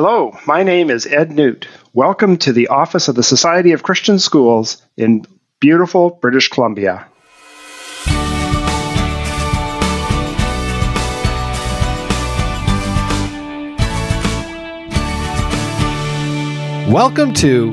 [0.00, 1.66] Hello, my name is Ed Noot.
[1.92, 5.24] Welcome to the office of the Society of Christian Schools in
[5.58, 7.08] beautiful British Columbia.
[16.88, 17.70] Welcome to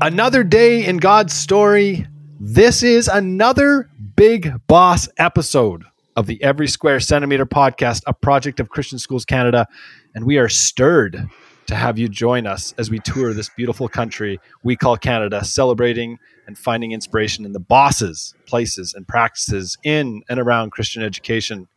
[0.00, 2.06] another day in God's story.
[2.38, 5.82] This is another Big Boss episode
[6.14, 9.66] of the Every Square Centimeter podcast, a project of Christian Schools Canada.
[10.14, 11.28] And we are stirred
[11.66, 16.18] to have you join us as we tour this beautiful country we call Canada, celebrating
[16.46, 21.68] and finding inspiration in the bosses, places, and practices in and around Christian education.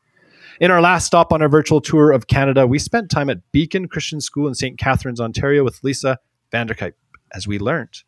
[0.59, 3.87] In our last stop on our virtual tour of Canada, we spent time at Beacon
[3.87, 4.77] Christian School in St.
[4.77, 6.19] Catharines, Ontario, with Lisa
[6.51, 6.93] Vanderkype.
[7.33, 8.03] As we learned,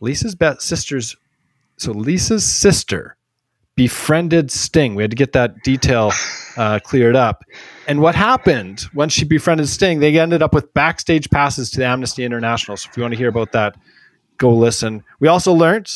[0.00, 1.16] Lisa's be- sister's
[1.76, 3.16] so Lisa's sister
[3.76, 4.94] befriended Sting.
[4.94, 6.12] We had to get that detail
[6.56, 7.44] uh, cleared up.
[7.88, 9.98] And what happened when she befriended Sting?
[9.98, 12.76] They ended up with backstage passes to the Amnesty International.
[12.76, 13.76] So if you want to hear about that,
[14.36, 15.02] go listen.
[15.20, 15.90] We also learned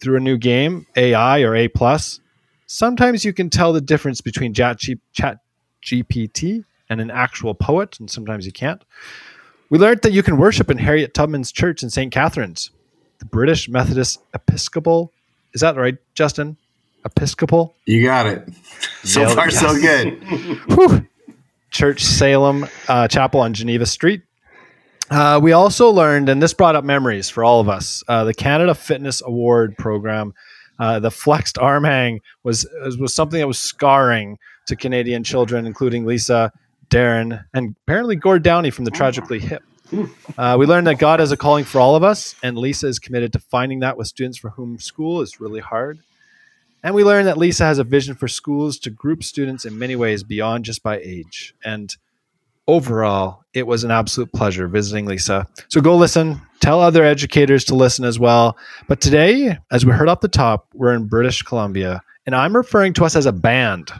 [0.00, 2.18] through a new game, AI or A plus.
[2.66, 5.38] Sometimes you can tell the difference between Chat, G- Chat
[5.84, 8.82] GPT and an actual poet, and sometimes you can't.
[9.70, 12.12] We learned that you can worship in Harriet Tubman's church in St.
[12.12, 12.72] Catharines,
[13.20, 15.12] the British Methodist Episcopal.
[15.52, 16.56] Is that right, Justin?
[17.04, 17.76] Episcopal?
[17.86, 18.48] You got it.
[19.04, 21.06] So Nailed it, far, so good.
[21.70, 24.22] Church Salem uh, Chapel on Geneva Street.
[25.10, 28.34] Uh, we also learned, and this brought up memories for all of us, uh, the
[28.34, 30.32] Canada Fitness Award program.
[30.78, 32.66] Uh, the flexed arm hang was
[32.98, 36.52] was something that was scarring to Canadian children, including Lisa,
[36.88, 39.62] Darren, and apparently Gord Downie from the Tragically Hip.
[40.38, 42.98] Uh, we learned that God has a calling for all of us, and Lisa is
[43.00, 45.98] committed to finding that with students for whom school is really hard.
[46.82, 49.96] And we learned that Lisa has a vision for schools to group students in many
[49.96, 51.54] ways beyond just by age.
[51.64, 51.94] And
[52.66, 55.46] overall, it was an absolute pleasure visiting Lisa.
[55.68, 58.56] So go listen, tell other educators to listen as well.
[58.88, 62.92] But today, as we heard off the top, we're in British Columbia, and I'm referring
[62.94, 63.90] to us as a band.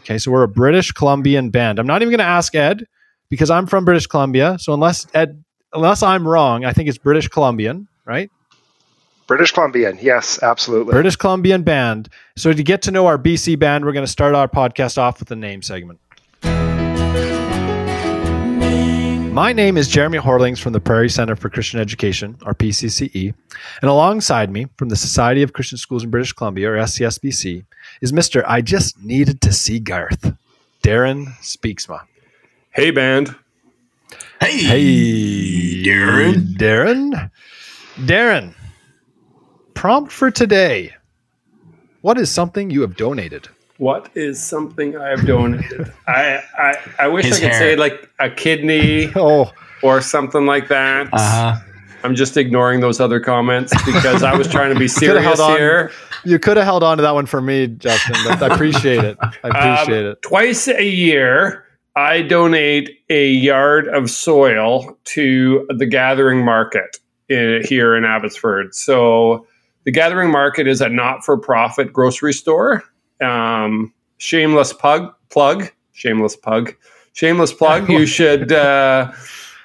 [0.00, 1.78] Okay, so we're a British Columbian band.
[1.78, 2.86] I'm not even going to ask Ed
[3.28, 4.56] because I'm from British Columbia.
[4.58, 8.30] So unless Ed, unless I'm wrong, I think it's British Columbian, right?
[9.30, 10.90] British Columbian, yes, absolutely.
[10.90, 12.08] British Columbian band.
[12.36, 15.20] So to get to know our BC band, we're going to start our podcast off
[15.20, 16.00] with the name segment.
[19.32, 23.32] My name is Jeremy Horlings from the Prairie Center for Christian Education, or PCCE,
[23.80, 27.64] and alongside me from the Society of Christian Schools in British Columbia, or SCSBC,
[28.00, 28.42] is Mr.
[28.48, 30.34] I just needed to see Garth,
[30.82, 32.00] Darren Speaksma.
[32.72, 33.36] Hey, band.
[34.40, 36.56] Hey, Hey, Darren.
[36.56, 37.30] Darren.
[37.96, 38.54] Darren.
[39.80, 40.92] Prompt for today.
[42.02, 43.48] What is something you have donated?
[43.78, 45.90] What is something I have donated?
[46.06, 47.58] I, I I wish His I could hair.
[47.58, 49.50] say like a kidney Oh,
[49.82, 51.08] or something like that.
[51.14, 51.60] Uh huh.
[52.04, 55.56] I'm just ignoring those other comments because I was trying to be serious on.
[55.56, 55.90] here.
[56.26, 59.16] you could have held on to that one for me, Justin, but I appreciate it.
[59.22, 60.20] I appreciate Um, it.
[60.20, 61.64] Twice a year,
[61.96, 66.98] I donate a yard of soil to the Gathering Market
[67.30, 68.74] in, here in Abbotsford.
[68.74, 69.46] So,
[69.84, 72.84] the Gathering Market is a not-for-profit grocery store.
[73.20, 76.74] Um, shameless pug plug, shameless pug,
[77.12, 77.88] shameless plug.
[77.88, 79.12] You should uh,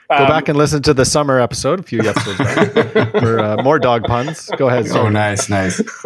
[0.10, 3.64] Go um, back and listen to the summer episode, a few episodes back, for uh,
[3.64, 4.50] more dog puns.
[4.58, 4.88] Go ahead.
[4.90, 5.82] Oh, nice, nice.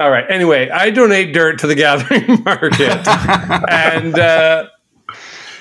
[0.00, 0.24] All right.
[0.30, 3.06] Anyway, I donate dirt to the Gathering Market,
[3.70, 4.66] and uh,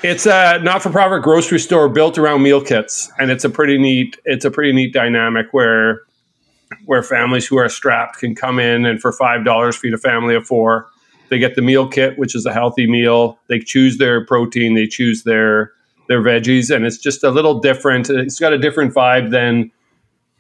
[0.02, 4.18] it's a not-for-profit grocery store built around meal kits, and it's a pretty neat.
[4.24, 6.03] It's a pretty neat dynamic where
[6.86, 10.36] where families who are strapped can come in and for five dollars feed a family
[10.36, 10.88] of four.
[11.30, 13.40] They get the meal kit, which is a healthy meal.
[13.48, 14.74] They choose their protein.
[14.76, 15.72] They choose their
[16.08, 18.09] their veggies, and it's just a little different.
[18.09, 19.72] It's got a different vibe than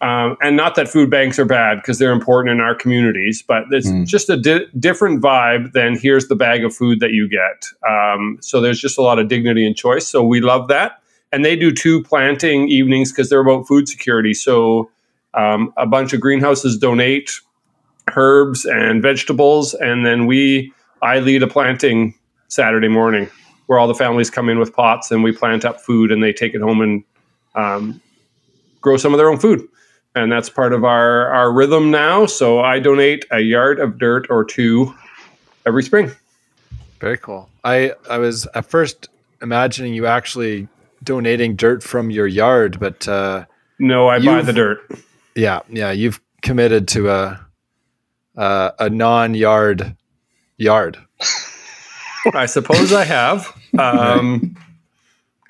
[0.01, 3.65] um, and not that food banks are bad because they're important in our communities, but
[3.69, 4.07] it's Mm.
[4.07, 7.65] just a di- different vibe than here's the bag of food that you get.
[7.87, 10.07] Um, so there's just a lot of dignity and choice.
[10.07, 10.93] So we love that.
[11.31, 14.33] And they do two planting evenings because they're about food security.
[14.33, 14.89] So
[15.33, 17.31] um, a bunch of greenhouses donate
[18.15, 22.13] herbs and vegetables, and then we I lead a planting
[22.47, 23.29] Saturday morning
[23.67, 26.33] where all the families come in with pots and we plant up food and they
[26.33, 27.03] take it home and
[27.55, 28.01] um,
[28.81, 29.67] grow some of their own food
[30.15, 32.25] and that's part of our our rhythm now.
[32.25, 34.93] So I donate a yard of dirt or two
[35.65, 36.11] every spring.
[36.99, 37.49] Very cool.
[37.63, 39.09] I, I was at first
[39.41, 40.67] imagining you actually
[41.03, 43.45] donating dirt from your yard, but uh,
[43.79, 44.79] No, I buy the dirt.
[45.35, 47.45] Yeah, yeah, you've committed to a
[48.35, 49.95] a, a non-yard
[50.57, 50.97] yard.
[52.33, 53.47] I suppose I have.
[53.77, 54.55] Um,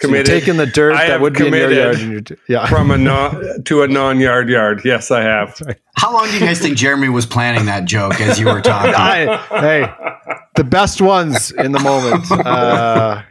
[0.02, 0.26] committed.
[0.26, 2.00] taking the dirt I that would be in your yard.
[2.00, 2.68] And your, yeah.
[2.68, 4.82] from a non to a non-yard yard.
[4.84, 5.62] Yes, I have.
[5.96, 8.94] How long do you guys think Jeremy was planning that joke as you were talking?
[8.98, 12.30] I, hey, the best ones in the moment.
[12.32, 13.22] Uh,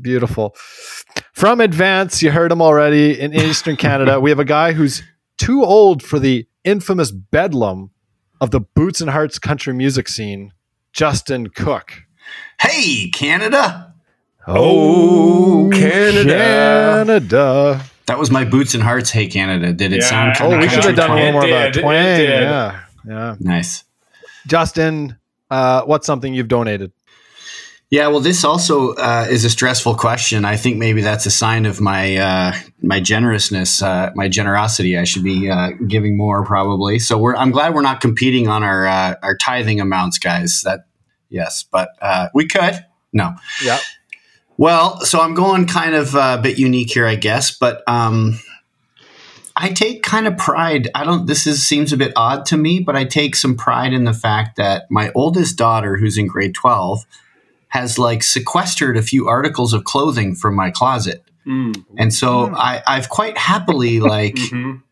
[0.00, 0.54] beautiful.
[1.32, 4.20] From Advance, you heard him already in Eastern Canada.
[4.20, 5.02] We have a guy who's
[5.38, 7.90] too old for the infamous bedlam
[8.40, 10.52] of the Boots and Hearts country music scene,
[10.92, 12.02] Justin Cook.
[12.60, 13.94] Hey, Canada!
[14.48, 16.34] Oh, Canada.
[17.04, 17.82] Canada.
[18.06, 19.10] That was my Boots and Hearts.
[19.10, 19.72] Hey, Canada!
[19.72, 20.08] Did it Yeah.
[20.08, 21.80] sound Oh, kind of we should have done a little more of a did, it
[21.80, 21.94] twang.
[22.20, 22.80] Yeah.
[23.08, 23.36] Yeah.
[23.40, 23.84] Nice.
[24.46, 25.16] Justin,
[25.50, 26.92] uh, what's something you've donated?
[27.88, 30.44] Yeah, well, this also uh, is a stressful question.
[30.44, 32.52] I think maybe that's a sign of my uh,
[32.82, 34.98] my generousness, uh, my generosity.
[34.98, 36.98] I should be uh, giving more probably.
[36.98, 40.62] So we're, I'm glad we're not competing on our uh, our tithing amounts, guys.
[40.62, 40.86] That
[41.28, 42.84] yes, but uh, we could.
[43.12, 43.34] No.
[43.62, 43.78] Yeah.
[44.56, 48.40] Well, so I'm going kind of a bit unique here, I guess, but um,
[49.54, 50.88] I take kind of pride.
[50.92, 51.26] I don't.
[51.26, 54.12] This is seems a bit odd to me, but I take some pride in the
[54.12, 57.06] fact that my oldest daughter, who's in grade twelve,
[57.78, 61.74] has like sequestered a few articles of clothing from my closet, Mm.
[61.96, 62.28] and so
[62.70, 64.82] I, I've quite happily like Mhm.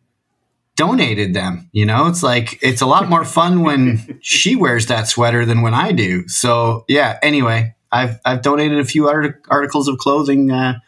[0.75, 1.69] donated them.
[1.73, 5.61] You know, it's like it's a lot more fun when she wears that sweater than
[5.61, 6.27] when I do.
[6.27, 7.17] So yeah.
[7.21, 10.79] Anyway, I've I've donated a few art- articles of clothing uh,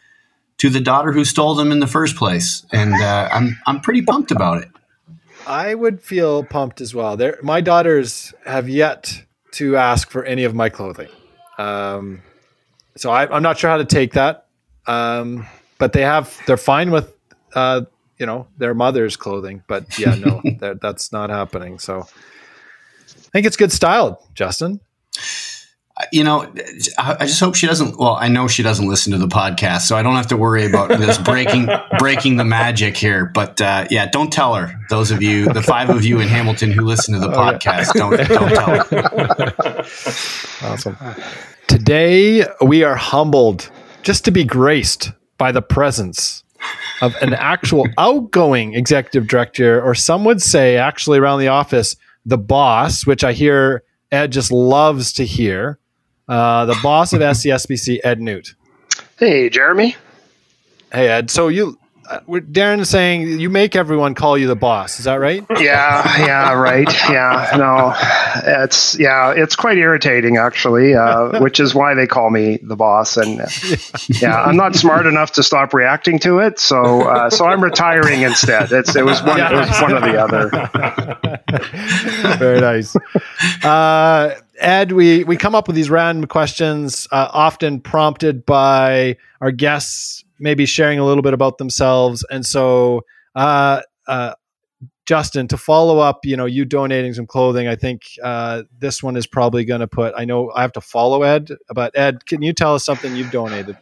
[0.58, 4.02] to the daughter who stole them in the first place, and uh, I'm I'm pretty
[4.02, 4.68] pumped about it.
[5.46, 7.16] I would feel pumped as well.
[7.16, 11.08] There, my daughters have yet to ask for any of my clothing,
[11.58, 12.22] um,
[12.96, 14.46] so I, I'm not sure how to take that.
[14.86, 15.46] Um,
[15.78, 17.14] but they have, they're fine with,
[17.54, 17.82] uh,
[18.18, 19.62] you know, their mother's clothing.
[19.68, 21.78] But yeah, no, that, that's not happening.
[21.78, 24.80] So I think it's good style, Justin.
[26.12, 26.52] You know,
[26.96, 27.98] I just hope she doesn't.
[27.98, 30.64] Well, I know she doesn't listen to the podcast, so I don't have to worry
[30.64, 31.68] about this breaking
[31.98, 33.26] breaking the magic here.
[33.26, 34.72] But uh, yeah, don't tell her.
[34.90, 38.16] Those of you, the five of you in Hamilton who listen to the podcast, don't
[38.16, 39.84] don't tell her.
[40.68, 40.96] Awesome.
[41.68, 43.70] Today, we are humbled
[44.02, 46.42] just to be graced by the presence
[47.02, 51.96] of an actual outgoing executive director, or some would say, actually, around the office,
[52.26, 55.78] the boss, which I hear Ed just loves to hear.
[56.28, 58.54] Uh, the boss of SCSBC, Ed Noot.
[59.18, 59.96] Hey, Jeremy.
[60.92, 61.30] Hey, Ed.
[61.30, 61.78] So you,
[62.08, 64.98] uh, Darren is saying you make everyone call you the boss.
[64.98, 65.44] Is that right?
[65.58, 66.88] Yeah, yeah, right.
[67.10, 67.92] Yeah, no,
[68.46, 73.16] it's yeah, it's quite irritating actually, uh, which is why they call me the boss.
[73.16, 73.48] And uh,
[74.06, 78.22] yeah, I'm not smart enough to stop reacting to it, so uh, so I'm retiring
[78.22, 78.72] instead.
[78.72, 80.48] It's it was one it was one or the other.
[82.38, 82.96] Very nice.
[83.64, 89.52] Uh, Ed, we, we come up with these random questions, uh, often prompted by our
[89.52, 92.24] guests maybe sharing a little bit about themselves.
[92.30, 93.02] And so,
[93.34, 94.34] uh, uh,
[95.06, 99.16] Justin, to follow up, you know, you donating some clothing, I think uh, this one
[99.16, 100.12] is probably going to put.
[100.16, 103.30] I know I have to follow Ed, but Ed, can you tell us something you've
[103.30, 103.78] donated?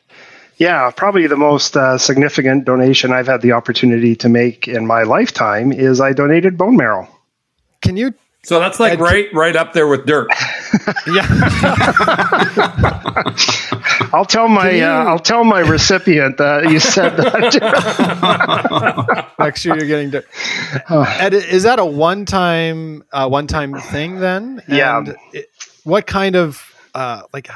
[0.59, 5.03] Yeah, probably the most uh, significant donation I've had the opportunity to make in my
[5.03, 7.09] lifetime is I donated bone marrow.
[7.83, 8.15] Can you?
[8.43, 10.29] So that's like Ed- right right up there with dirt.
[11.07, 11.27] Yeah.
[14.13, 17.53] I'll tell my you- uh, I'll tell my recipient that you said that.
[19.39, 20.11] Make sure you're getting.
[20.13, 20.25] To,
[21.21, 24.63] Ed, is that a one-time, uh, one-time thing then?
[24.69, 25.05] Yeah.
[25.33, 25.47] It,
[25.85, 26.63] what kind of,
[26.95, 27.49] uh, like,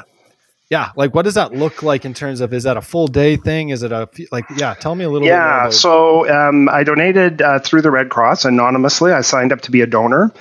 [0.71, 2.52] yeah, like what does that look like in terms of?
[2.54, 3.71] Is that a full day thing?
[3.71, 4.44] Is it a like?
[4.56, 5.26] Yeah, tell me a little.
[5.26, 9.12] bit more Yeah, about, so um, I donated uh, through the Red Cross anonymously.
[9.12, 10.33] I signed up to be a donor.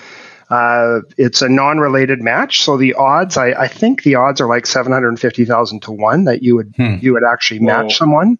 [0.49, 4.65] Uh, it's a non-related match, so the odds I, I think the odds are like
[4.65, 6.95] seven hundred and fifty thousand to one that you would Hmm.
[7.01, 7.67] you would actually Whoa.
[7.67, 8.39] match someone.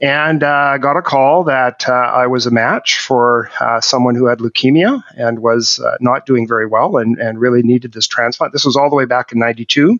[0.00, 4.16] And uh, I got a call that uh, I was a match for uh, someone
[4.16, 8.08] who had leukemia and was uh, not doing very well and, and really needed this
[8.08, 8.52] transplant.
[8.52, 9.98] This was all the way back in '92,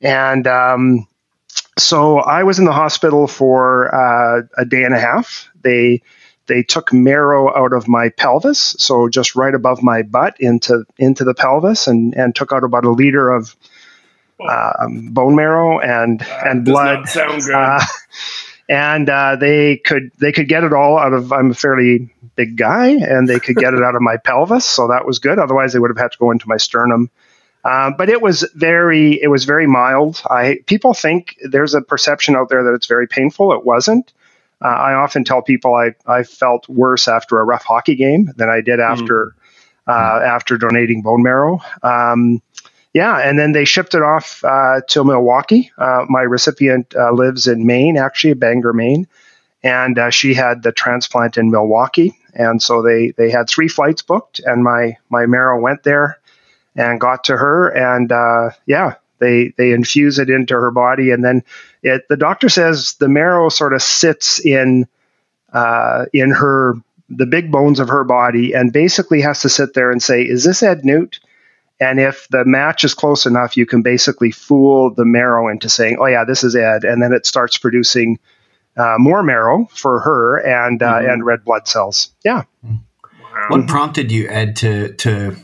[0.00, 1.06] and um,
[1.78, 5.48] so I was in the hospital for uh, a day and a half.
[5.62, 6.02] They
[6.46, 11.24] they took marrow out of my pelvis, so just right above my butt into into
[11.24, 13.56] the pelvis, and and took out about a liter of
[14.48, 16.98] um, bone marrow and and Does blood.
[17.00, 17.54] not sound good.
[17.54, 17.80] Uh,
[18.68, 21.32] and uh, they could they could get it all out of.
[21.32, 24.88] I'm a fairly big guy, and they could get it out of my pelvis, so
[24.88, 25.38] that was good.
[25.38, 27.10] Otherwise, they would have had to go into my sternum.
[27.64, 30.22] Um, but it was very it was very mild.
[30.30, 33.52] I people think there's a perception out there that it's very painful.
[33.52, 34.12] It wasn't.
[34.62, 38.48] Uh, I often tell people I, I felt worse after a rough hockey game than
[38.48, 39.34] I did after
[39.86, 41.60] uh, after donating bone marrow.
[41.82, 42.42] Um,
[42.92, 45.70] yeah, and then they shipped it off uh, to Milwaukee.
[45.76, 49.06] Uh, my recipient uh, lives in Maine, actually, Bangor, Maine,
[49.62, 54.00] and uh, she had the transplant in Milwaukee, and so they they had three flights
[54.00, 56.18] booked, and my my marrow went there
[56.74, 61.22] and got to her, and uh, yeah, they they infuse it into her body, and
[61.22, 61.42] then
[61.86, 62.08] it.
[62.08, 64.86] The doctor says the marrow sort of sits in
[65.52, 66.74] uh, in her
[67.08, 70.44] the big bones of her body, and basically has to sit there and say, "Is
[70.44, 71.20] this Ed Noot?"
[71.78, 75.98] And if the match is close enough, you can basically fool the marrow into saying,
[76.00, 78.18] "Oh yeah, this is Ed," and then it starts producing
[78.76, 81.10] uh, more marrow for her and uh, mm-hmm.
[81.10, 82.10] and red blood cells.
[82.24, 82.44] Yeah.
[82.62, 82.78] Wow.
[83.48, 85.36] What prompted you, Ed, to to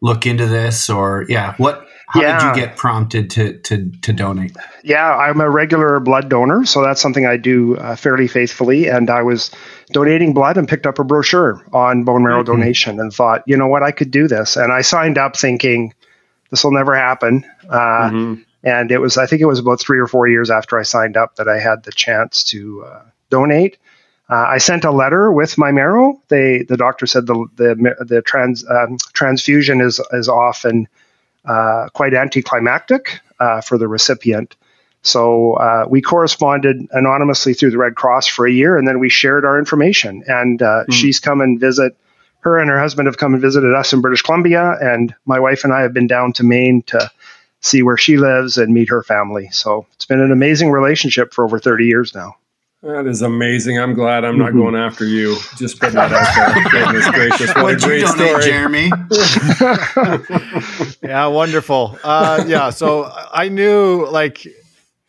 [0.00, 2.38] look into this, or yeah, what how yeah.
[2.38, 4.56] did you get prompted to, to, to donate?
[4.84, 8.88] Yeah, I'm a regular blood donor, so that's something I do uh, fairly faithfully.
[8.88, 9.50] And I was
[9.90, 12.52] donating blood and picked up a brochure on bone marrow mm-hmm.
[12.52, 14.56] donation and thought, you know what, I could do this.
[14.56, 15.94] And I signed up thinking
[16.50, 17.44] this will never happen.
[17.68, 18.42] Uh, mm-hmm.
[18.62, 21.16] And it was, I think it was about three or four years after I signed
[21.16, 23.78] up that I had the chance to uh, donate.
[24.28, 26.20] Uh, I sent a letter with my marrow.
[26.28, 30.88] They, the doctor said the the, the trans um, transfusion is is often
[31.46, 34.56] uh, quite anticlimactic uh, for the recipient.
[35.02, 39.08] So uh, we corresponded anonymously through the Red Cross for a year, and then we
[39.08, 40.24] shared our information.
[40.26, 40.92] And mm.
[40.92, 41.96] she's come and visit.
[42.40, 45.64] Her and her husband have come and visited us in British Columbia, and my wife
[45.64, 47.10] and I have been down to Maine to
[47.60, 49.48] see where she lives and meet her family.
[49.50, 52.36] So it's been an amazing relationship for over 30 years now.
[52.82, 53.78] That is amazing.
[53.78, 54.58] I'm glad I'm not mm-hmm.
[54.58, 55.36] going after you.
[55.56, 56.70] Just putting that out there.
[56.70, 57.54] Goodness gracious.
[57.54, 58.44] What What'd a great donate, story.
[58.44, 58.90] Jeremy.
[61.02, 61.98] yeah, wonderful.
[62.04, 64.46] Uh, yeah, so I knew like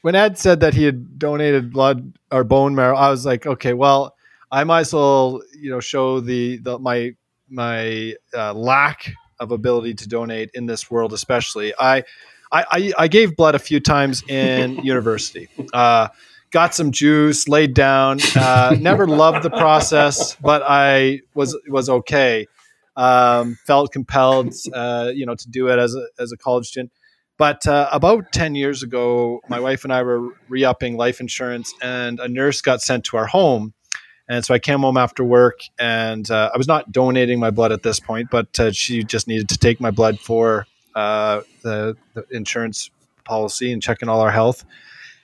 [0.01, 3.73] when Ed said that he had donated blood or bone marrow, I was like, okay,
[3.73, 4.15] well,
[4.51, 7.15] I might as well, you know, show the, the my
[7.49, 11.73] my uh, lack of ability to donate in this world, especially.
[11.79, 12.03] I
[12.51, 15.49] I, I, gave blood a few times in university.
[15.73, 16.07] Uh,
[16.51, 18.19] got some juice, laid down.
[18.35, 22.47] Uh, never loved the process, but I was was okay.
[22.95, 26.91] Um, felt compelled, uh, you know, to do it as a as a college student.
[27.37, 32.19] But uh, about ten years ago, my wife and I were re-upping life insurance, and
[32.19, 33.73] a nurse got sent to our home.
[34.29, 37.71] And so I came home after work, and uh, I was not donating my blood
[37.71, 41.95] at this point, but uh, she just needed to take my blood for uh, the,
[42.13, 42.89] the insurance
[43.23, 44.65] policy and checking all our health.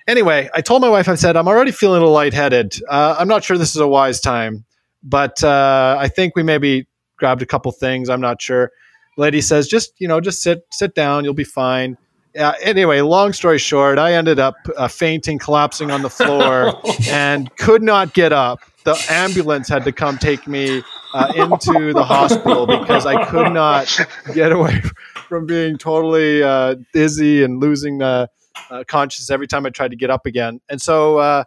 [0.07, 2.75] Anyway, I told my wife, I said, I'm already feeling a little lightheaded.
[2.89, 4.65] Uh, I'm not sure this is a wise time,
[5.01, 8.09] but uh, I think we maybe grabbed a couple things.
[8.09, 8.71] I'm not sure.
[9.17, 11.23] lady says, just, you know, just sit, sit down.
[11.23, 11.97] You'll be fine.
[12.37, 16.73] Uh, anyway, long story short, I ended up uh, fainting, collapsing on the floor,
[17.09, 18.59] and could not get up.
[18.85, 20.83] The ambulance had to come take me
[21.13, 23.97] uh, into the hospital because I could not
[24.33, 24.81] get away
[25.29, 28.01] from being totally uh, dizzy and losing
[28.69, 30.61] uh, conscious every time I tried to get up again.
[30.69, 31.43] And so, uh,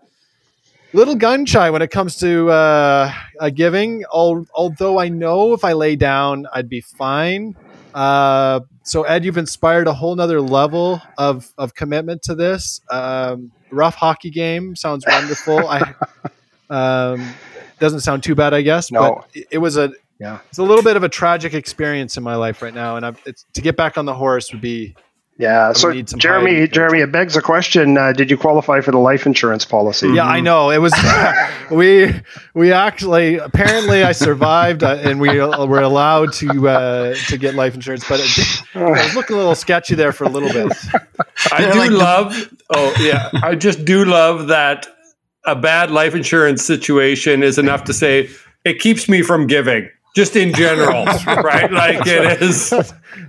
[0.92, 3.12] little gun shy when it comes to uh,
[3.54, 4.04] giving.
[4.10, 7.56] although I know if I lay down, I'd be fine.
[7.94, 12.80] Uh, so Ed, you've inspired a whole nother level of of commitment to this.
[12.90, 15.66] Um, rough hockey game sounds wonderful.
[15.66, 15.94] I
[16.70, 17.34] um,
[17.78, 18.92] doesn't sound too bad, I guess.
[18.92, 19.00] No.
[19.00, 22.22] But it, it was a yeah, it's a little bit of a tragic experience in
[22.22, 24.94] my life right now, and I've, to get back on the horse would be
[25.38, 25.72] yeah.
[25.74, 29.66] So Jeremy, Jeremy, it begs a question: uh, Did you qualify for the life insurance
[29.66, 30.08] policy?
[30.08, 30.70] Yeah, I know.
[30.70, 30.94] It was
[31.70, 32.14] we
[32.54, 37.54] we actually apparently I survived uh, and we uh, were allowed to uh, to get
[37.54, 40.72] life insurance, but it, it, was looking a little sketchy there for a little bit.
[41.52, 42.54] I do like love.
[42.70, 44.86] Oh yeah, I just do love that
[45.44, 48.30] a bad life insurance situation is enough to say
[48.64, 51.70] it keeps me from giving just in general, right?
[51.70, 52.72] Like it is.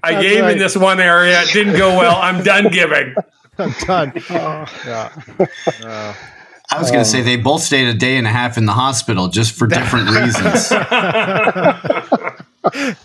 [0.01, 0.53] I gave right.
[0.53, 2.15] in this one area, it didn't go well.
[2.15, 3.13] I'm done giving.
[3.59, 4.13] I'm done.
[4.29, 4.65] Oh.
[4.85, 5.11] Yeah.
[5.83, 6.13] Uh,
[6.69, 8.73] I was going to say they both stayed a day and a half in the
[8.73, 10.69] hospital just for different reasons.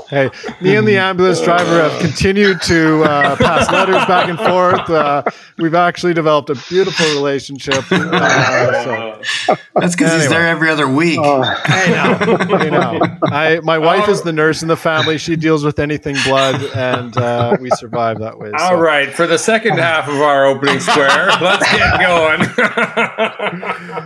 [0.09, 4.89] Hey, me and the ambulance driver have continued to uh, pass letters back and forth.
[4.91, 5.23] Uh,
[5.59, 7.85] we've actually developed a beautiful relationship.
[7.91, 9.57] Uh, so.
[9.75, 10.21] That's because anyway.
[10.21, 11.19] he's there every other week.
[11.21, 11.43] Oh.
[11.43, 12.37] I know.
[12.55, 13.19] I know.
[13.25, 15.19] I, my wife is the nurse in the family.
[15.19, 18.51] She deals with anything blood, and uh, we survive that way.
[18.53, 18.81] All so.
[18.81, 22.43] right, For the second half of our opening square, let's get going.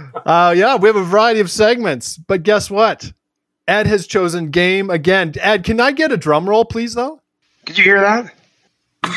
[0.27, 3.13] Uh, yeah, we have a variety of segments, but guess what?
[3.69, 5.33] Ed has chosen game again.
[5.41, 7.21] Ed, can I get a drum roll, please, though?
[7.65, 8.33] Did you hear that?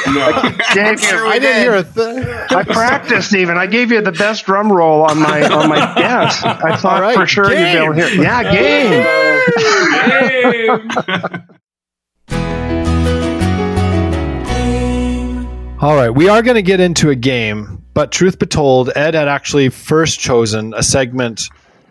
[0.08, 0.22] No.
[0.34, 2.24] I, sure I didn't hear a thing.
[2.26, 3.58] I practiced even.
[3.58, 6.44] I gave you the best drum roll on my on my desk.
[6.46, 7.84] I thought right, for sure game.
[7.84, 8.24] you'd be able to hear.
[8.24, 9.04] Yeah, game.
[11.30, 11.44] game.
[15.82, 19.14] All right, we are going to get into a game, but truth be told, Ed
[19.14, 21.44] had actually first chosen a segment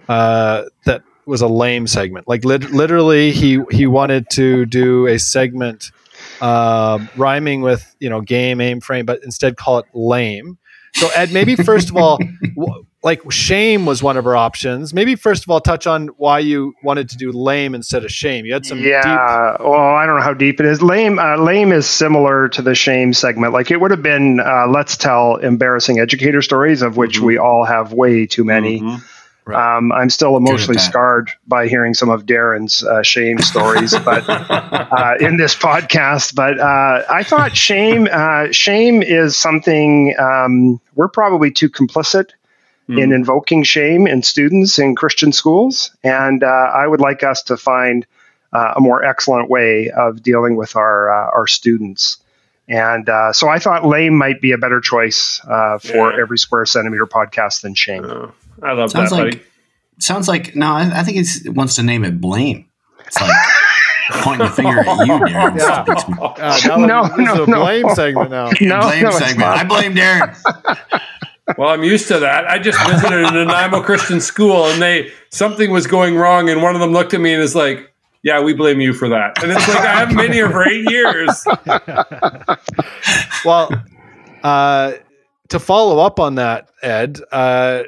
[0.09, 2.27] uh, that was a lame segment.
[2.27, 5.93] Like lit- literally, he he wanted to do a segment
[6.41, 10.59] uh, rhyming with you know game, aim, frame, but instead call it lame.
[10.95, 12.19] So Ed, maybe first of all,
[12.57, 14.93] w- like shame was one of our options.
[14.95, 18.47] Maybe first of all, touch on why you wanted to do lame instead of shame.
[18.47, 19.03] You had some yeah.
[19.03, 20.83] deep- well, I don't know how deep it is.
[20.83, 23.53] Lame, uh, lame is similar to the shame segment.
[23.53, 27.25] Like it would have been, uh, let's tell embarrassing educator stories, of which Mhm.
[27.27, 28.83] we all have way too many.
[29.49, 29.79] Mhm.
[29.79, 35.15] Um, I'm still emotionally scarred by hearing some of Darren's uh, shame stories, but uh,
[35.21, 36.35] in this podcast.
[36.35, 42.31] But uh, I thought shame, uh, shame is something um, we're probably too complicit
[42.89, 43.15] in Mhm.
[43.15, 48.07] invoking shame in students in Christian schools, and uh, I would like us to find
[48.53, 52.17] uh, a more excellent way of dealing with our uh, our students.
[52.67, 56.21] And uh, so I thought lame might be a better choice uh, for Yeah.
[56.21, 58.05] every square centimeter podcast than shame.
[58.07, 59.45] Oh, I love Sounds that, like buddy.
[59.99, 60.67] sounds like no.
[60.73, 62.69] I, I think he wants to name it blame.
[63.07, 63.31] It's like
[64.23, 65.59] pointing the finger at you, Darren.
[65.59, 65.85] Yeah.
[66.39, 67.61] Uh, now No, this is no, a no.
[67.65, 68.51] blame segment now.
[68.61, 69.49] No, blame no, segment.
[69.49, 71.01] I blame Darren.
[71.57, 72.45] Well, I'm used to that.
[72.47, 76.75] I just visited an Nanaimo Christian school, and they something was going wrong, and one
[76.75, 77.91] of them looked at me and is like,
[78.23, 80.91] "Yeah, we blame you for that." And it's like I haven't been here for eight
[80.91, 81.47] years.
[83.47, 83.71] well,
[84.43, 84.93] uh,
[85.49, 87.85] to follow up on that, Ed, uh,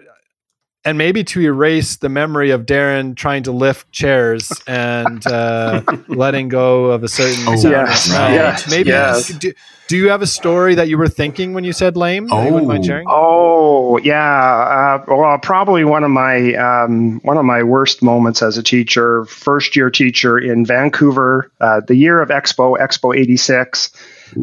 [0.85, 6.49] and maybe to erase the memory of Darren trying to lift chairs and uh, letting
[6.49, 8.31] go of a certain Oh, sound yes, and smell.
[8.33, 9.29] yes, maybe yes.
[9.29, 9.53] Do,
[9.89, 12.29] do you have a story that you were thinking when you said lame?
[12.29, 12.87] that you mind Oh.
[12.87, 13.07] sharing?
[13.11, 18.57] Oh yeah, uh, well probably one of my um, one of my worst moments as
[18.57, 23.91] a teacher, first year teacher in Vancouver, uh, the year of Expo, Expo '86.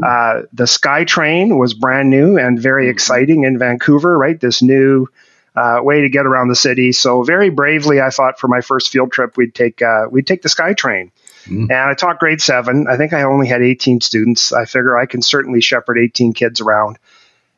[0.06, 4.40] Uh, the SkyTrain was brand new and very exciting in Vancouver, right?
[4.42, 5.08] This new
[5.58, 6.92] uh, way to get around the city.
[6.92, 10.44] So very bravely, I thought for my first field trip, we'd take uh, we'd take
[10.44, 11.12] the SkyTrain.
[11.46, 11.64] Mm.
[11.64, 12.88] And I taught grade seven.
[12.88, 14.52] I think I only had 18 students.
[14.54, 17.00] I figure I can certainly shepherd 18 kids around.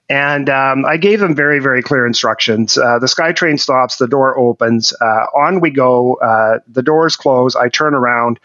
[0.07, 2.77] And um, I gave them very, very clear instructions.
[2.77, 6.15] Uh, the SkyTrain stops, the door opens, uh, on we go.
[6.15, 7.55] Uh, the doors close.
[7.55, 8.39] I turn around,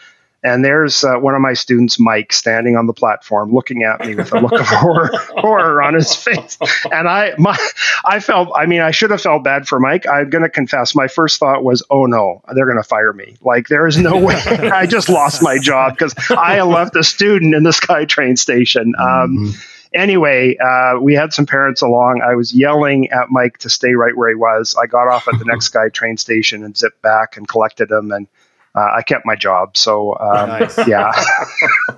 [0.45, 4.15] and there's uh, one of my students, Mike, standing on the platform, looking at me
[4.15, 6.59] with a look of horror, horror on his face.
[6.93, 7.57] And I, my,
[8.05, 8.51] I felt.
[8.55, 10.07] I mean, I should have felt bad for Mike.
[10.07, 10.95] I'm going to confess.
[10.95, 14.19] My first thought was, "Oh no, they're going to fire me." Like there is no
[14.25, 14.35] way.
[14.35, 18.95] I just lost my job because I left a student in the SkyTrain station.
[18.99, 19.67] Um, Mhm.
[19.95, 22.21] anyway, uh, we had some parents along.
[22.23, 24.77] I was yelling at Mike to stay right where he was.
[24.81, 28.13] I got off at the next Sky train station and zipped back and collected him,
[28.13, 28.27] and
[28.75, 29.77] uh, I kept my job.
[29.77, 30.87] So, um, Nice.
[30.89, 31.13] yeah,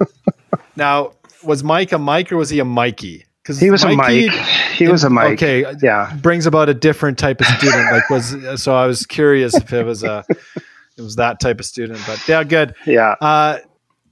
[0.77, 1.13] Now,
[1.43, 3.25] was Mike a Mike or was he a Mikey?
[3.43, 4.31] Because he was a Mike.
[4.75, 5.35] He was a Mike.
[5.43, 6.13] Okay, Yeah.
[6.21, 7.91] brings about a different type of student.
[7.93, 10.25] Like was so I was curious if it was a
[10.99, 12.01] it was that type of student.
[12.07, 12.75] But yeah, good.
[12.87, 13.15] Yeah.
[13.21, 13.59] Uh,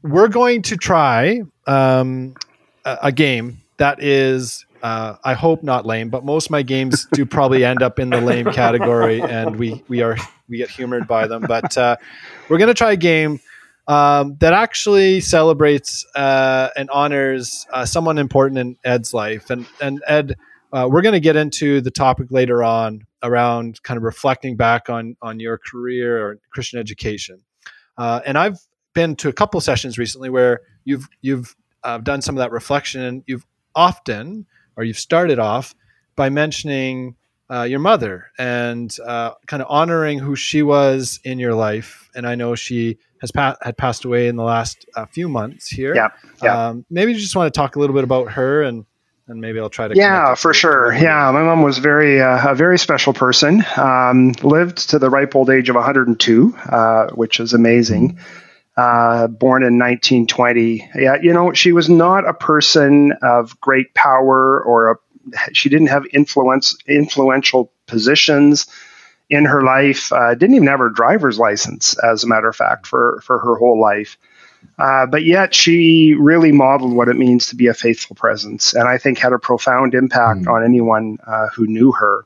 [0.02, 2.34] we're going to try um,
[2.84, 7.06] a, a game that is, uh, I hope not lame, but most of my games
[7.12, 10.16] do probably end up in the lame category, and we we are
[10.48, 11.42] we get humored by them.
[11.48, 11.96] But uh,
[12.48, 13.40] we're going to try a game
[13.86, 20.02] um, that actually celebrates uh, and honors uh, someone important in Ed's life, and and
[20.06, 20.36] Ed.
[20.72, 24.88] Uh, we're going to get into the topic later on around kind of reflecting back
[24.88, 27.40] on on your career or Christian education.
[27.96, 28.58] Uh, and I've
[28.94, 33.02] been to a couple sessions recently where you've you've uh, done some of that reflection,
[33.02, 35.74] and you've often or you've started off
[36.16, 37.16] by mentioning
[37.50, 42.08] uh, your mother and uh, kind of honoring who she was in your life.
[42.14, 45.68] And I know she has pa- had passed away in the last uh, few months
[45.68, 45.94] here.
[45.94, 46.08] Yeah,
[46.42, 46.68] yeah.
[46.68, 48.86] Um, maybe you just want to talk a little bit about her and.
[49.26, 49.96] And maybe I'll try to.
[49.96, 50.92] Yeah, for sure.
[50.92, 53.64] Yeah, my mom was very uh, a very special person.
[53.78, 58.18] Um, lived to the ripe old age of 102, uh, which is amazing.
[58.76, 60.90] Uh, born in 1920.
[60.96, 64.96] Yeah, you know, she was not a person of great power or a,
[65.52, 68.66] she didn't have influence influential positions
[69.30, 70.12] in her life.
[70.12, 73.56] Uh, didn't even have her driver's license, as a matter of fact, for for her
[73.56, 74.16] whole life.
[74.78, 78.88] Uh, but yet she really modeled what it means to be a faithful presence, and
[78.88, 80.48] I think had a profound impact Mm.
[80.52, 82.24] on anyone uh, who knew her.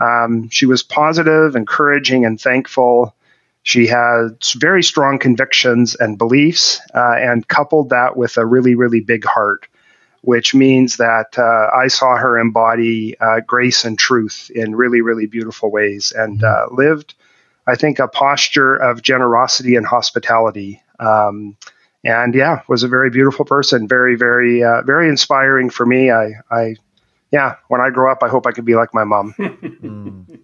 [0.00, 3.14] Um, she was positive, encouraging, and thankful.
[3.62, 9.00] She had very strong convictions and beliefs, uh, and coupled that with a really, really
[9.00, 9.66] big heart,
[10.24, 15.26] which means that uh, I saw her embody uh, grace and truth in really, really
[15.26, 17.14] beautiful ways, and uh, lived,
[17.66, 20.82] I think, a posture of generosity and hospitality.
[20.98, 21.56] Um,
[22.04, 23.86] and yeah, was a very beautiful person.
[23.86, 26.10] Very, very, uh, very inspiring for me.
[26.10, 26.76] I, I,
[27.30, 29.34] yeah, when I grow up, I hope I could be like my mom.
[29.84, 30.40] Mm.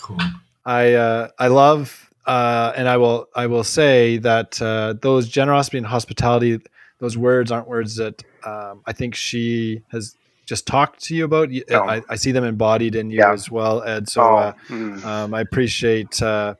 [0.00, 0.18] Cool.
[0.64, 5.78] I uh, I love uh, and I will I will say that uh, those generosity
[5.78, 6.60] and hospitality,
[7.00, 11.50] those words aren't words that um, I think she has just talked to you about.
[11.68, 11.82] No.
[11.82, 13.32] I, I, see them embodied in you yeah.
[13.32, 14.08] as well, Ed.
[14.08, 14.36] So oh.
[14.36, 15.04] uh, mm.
[15.04, 16.54] um, I appreciate uh,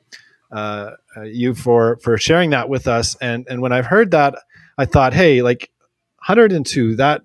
[0.51, 0.93] uh,
[1.25, 3.17] you for for sharing that with us.
[3.21, 4.37] And and when I've heard that,
[4.79, 5.71] I thought, hey, like
[6.27, 7.23] 102, that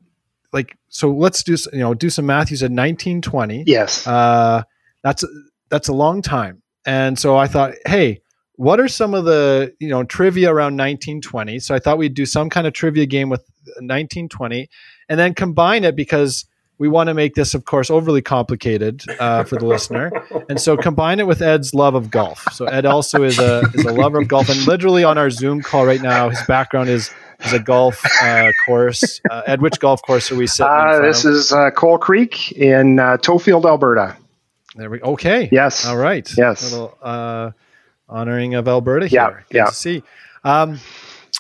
[0.52, 1.12] like so.
[1.12, 2.52] Let's do you know do some math.
[2.52, 3.64] You said 1920.
[3.68, 4.06] Yes.
[4.06, 4.64] Uh,
[5.04, 5.24] that's
[5.70, 6.62] that's a long time.
[6.86, 8.22] And so I thought, hey,
[8.58, 12.26] what are some of the you know trivia around 1920 so i thought we'd do
[12.26, 14.70] some kind of trivia game with 1920
[15.10, 16.46] and then combine it because
[16.78, 20.12] we want to make this of course overly complicated uh, for the listener.
[20.50, 22.44] And so combine it with ed's love of golf.
[22.52, 25.62] So ed also is a is a lover of golf and literally on our zoom
[25.62, 27.12] call right now his background is
[27.46, 31.26] is a golf uh, course uh, ed which golf course are we sitting uh, this
[31.26, 34.18] is uh, coal creek in uh, tofield alberta.
[34.76, 35.48] There we okay.
[35.52, 35.86] Yes.
[35.86, 36.30] All right.
[36.38, 36.74] Yes.
[36.74, 36.98] Little,
[38.10, 39.20] honoring of Alberta here.
[39.20, 39.66] Yeah, Good yeah.
[39.66, 40.04] to see.
[40.44, 40.80] Um,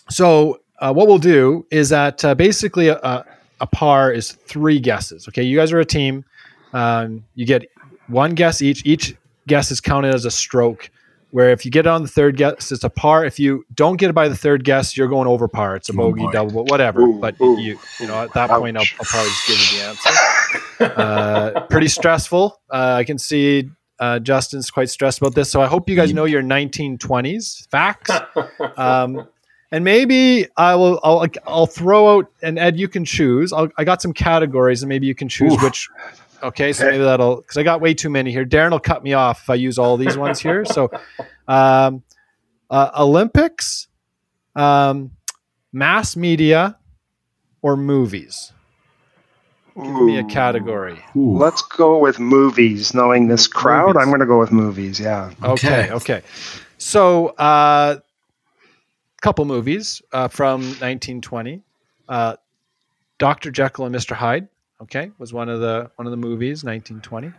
[0.09, 3.25] so uh, what we'll do is that uh, basically a,
[3.61, 5.27] a, par is three guesses.
[5.27, 6.25] Okay, you guys are a team.
[6.73, 7.65] Um, you get
[8.07, 8.85] one guess each.
[8.85, 9.15] Each
[9.47, 10.89] guess is counted as a stroke.
[11.31, 13.25] Where if you get it on the third guess, it's a par.
[13.25, 15.75] If you don't get it by the third guess, you're going over par.
[15.75, 17.01] It's a bogey, oh double, whatever.
[17.01, 17.59] Ooh, but ooh.
[17.59, 18.59] you, you know, at that Ouch.
[18.59, 20.99] point, I'll, I'll, probably just give you the answer.
[21.01, 22.61] uh, pretty stressful.
[22.69, 26.13] Uh, I can see uh, Justin's quite stressed about this, so I hope you guys
[26.13, 28.11] know your 1920s facts.
[28.77, 29.27] Um,
[29.71, 30.99] and maybe I will.
[31.03, 33.51] I'll, I'll throw out and Ed, you can choose.
[33.51, 35.63] I'll, i got some categories, and maybe you can choose Oof.
[35.63, 35.89] which.
[36.43, 38.45] Okay, so maybe that'll because I got way too many here.
[38.45, 40.63] Darren will cut me off if I use all these ones here.
[40.65, 40.91] So,
[41.47, 42.03] um,
[42.69, 43.87] uh, Olympics,
[44.55, 45.11] um,
[45.73, 46.77] mass media,
[47.61, 48.53] or movies.
[49.75, 50.97] Give me a category.
[51.17, 51.37] Ooh.
[51.37, 52.93] Let's go with movies.
[52.93, 54.01] Knowing this crowd, movies.
[54.01, 54.99] I'm going to go with movies.
[54.99, 55.31] Yeah.
[55.43, 55.91] Okay.
[55.91, 56.21] Okay.
[56.77, 57.99] So, a uh,
[59.21, 61.61] couple movies uh, from 1920.
[62.07, 62.35] Uh,
[63.17, 63.51] Dr.
[63.51, 64.15] Jekyll and Mr.
[64.15, 64.47] Hyde.
[64.81, 67.31] Okay, was one of the one of the movies 1920.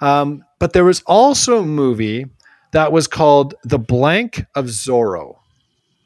[0.00, 2.26] Um, but there was also a movie
[2.72, 5.36] that was called The Blank of Zorro.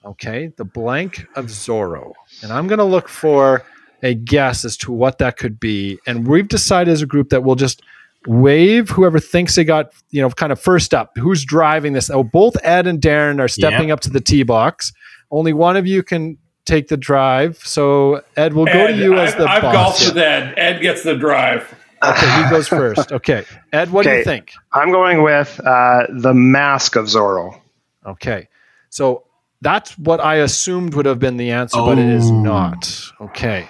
[0.04, 2.12] Okay, The Blank of Zorro,
[2.42, 3.64] and I'm going to look for
[4.02, 5.98] a guess as to what that could be.
[6.06, 7.82] And we've decided as a group that we'll just
[8.26, 11.16] wave whoever thinks they got, you know, kind of first up.
[11.16, 12.10] Who's driving this?
[12.10, 14.92] Oh, both Ed and Darren are stepping up to the tee box.
[15.30, 17.58] Only one of you can take the drive.
[17.58, 19.74] So Ed, we'll Ed, go to you as the I've boss.
[19.74, 20.54] golfed with Ed.
[20.56, 21.74] Ed gets the drive.
[22.02, 23.10] Okay, he goes first.
[23.10, 24.14] Okay, Ed, what okay.
[24.14, 24.52] do you think?
[24.72, 27.60] I'm going with uh, the Mask of Zorro.
[28.06, 28.48] Okay,
[28.88, 29.24] so
[29.62, 31.86] that's what I assumed would have been the answer, oh.
[31.86, 32.40] but it is oh.
[32.40, 33.10] not.
[33.20, 33.66] Okay,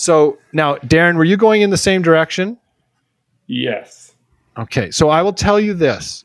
[0.00, 2.56] so now, Darren, were you going in the same direction?
[3.46, 4.14] Yes.
[4.56, 6.24] Okay, so I will tell you this.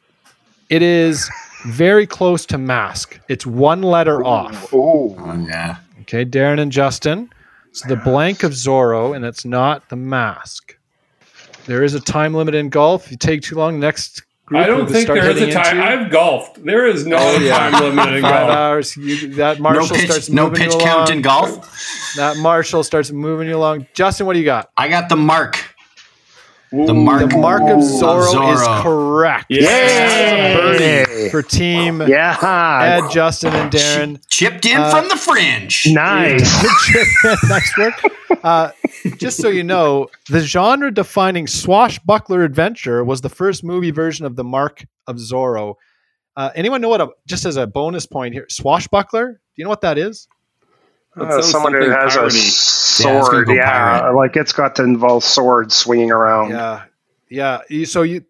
[0.69, 1.29] It is
[1.65, 3.19] very close to mask.
[3.27, 4.25] It's one letter Ooh.
[4.25, 4.73] off.
[4.73, 5.15] Oh,
[5.47, 5.77] yeah.
[6.01, 7.29] Okay, Darren and Justin.
[7.69, 10.77] It's the blank of Zorro, and it's not the mask.
[11.65, 13.05] There is a time limit in golf.
[13.07, 15.77] If you take too long, next group I don't think there is a time.
[15.77, 15.89] Into.
[15.89, 16.63] I've golfed.
[16.63, 17.69] There is no oh, yeah.
[17.69, 18.49] time limit in Five golf.
[18.51, 18.95] hours.
[18.95, 21.17] You, that Marshall no pitch, starts no pitch you count along.
[21.17, 22.13] in golf.
[22.15, 23.87] That Marshall starts moving you along.
[23.93, 24.69] Justin, what do you got?
[24.77, 25.64] I got the mark.
[26.71, 28.53] The mark, the mark of Zorro, Zorro.
[28.53, 29.45] is correct.
[29.49, 31.29] Yay!
[31.29, 32.99] for team yeah.
[33.03, 34.21] Ed, Justin, and Darren.
[34.29, 35.85] Chipped in uh, from the fringe.
[35.87, 36.63] Nice.
[37.49, 37.93] nice work.
[38.43, 38.71] Uh,
[39.17, 44.35] just so you know, the genre defining swashbuckler adventure was the first movie version of
[44.35, 45.75] the Mark of Zorro.
[46.37, 49.27] Uh, anyone know what a, just as a bonus point here, swashbuckler?
[49.27, 50.27] Do you know what that is?
[51.17, 53.47] Uh, someone who has a sword.
[53.49, 56.49] Yeah, yeah like it's got to involve swords swinging around.
[56.49, 56.83] Yeah,
[57.29, 57.85] yeah.
[57.85, 58.25] So you,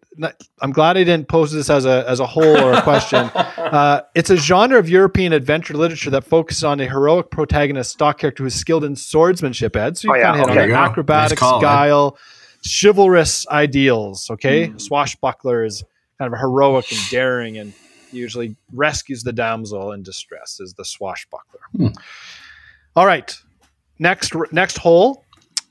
[0.60, 3.18] I'm glad I didn't pose this as a as a whole or a question.
[3.34, 8.18] uh, it's a genre of European adventure literature that focuses on a heroic protagonist, stock
[8.18, 9.76] character who is skilled in swordsmanship.
[9.76, 12.62] Ed, so you oh, kind of hit on acrobatics, nice call, guile, man.
[12.64, 14.30] chivalrous ideals.
[14.30, 14.80] Okay, mm.
[14.80, 15.84] swashbuckler is
[16.18, 17.72] kind of heroic and daring, and
[18.12, 20.60] usually rescues the damsel in distress.
[20.60, 21.60] Is the swashbuckler.
[21.76, 21.96] Mm.
[22.96, 23.36] All right.
[23.98, 25.22] Next next hole.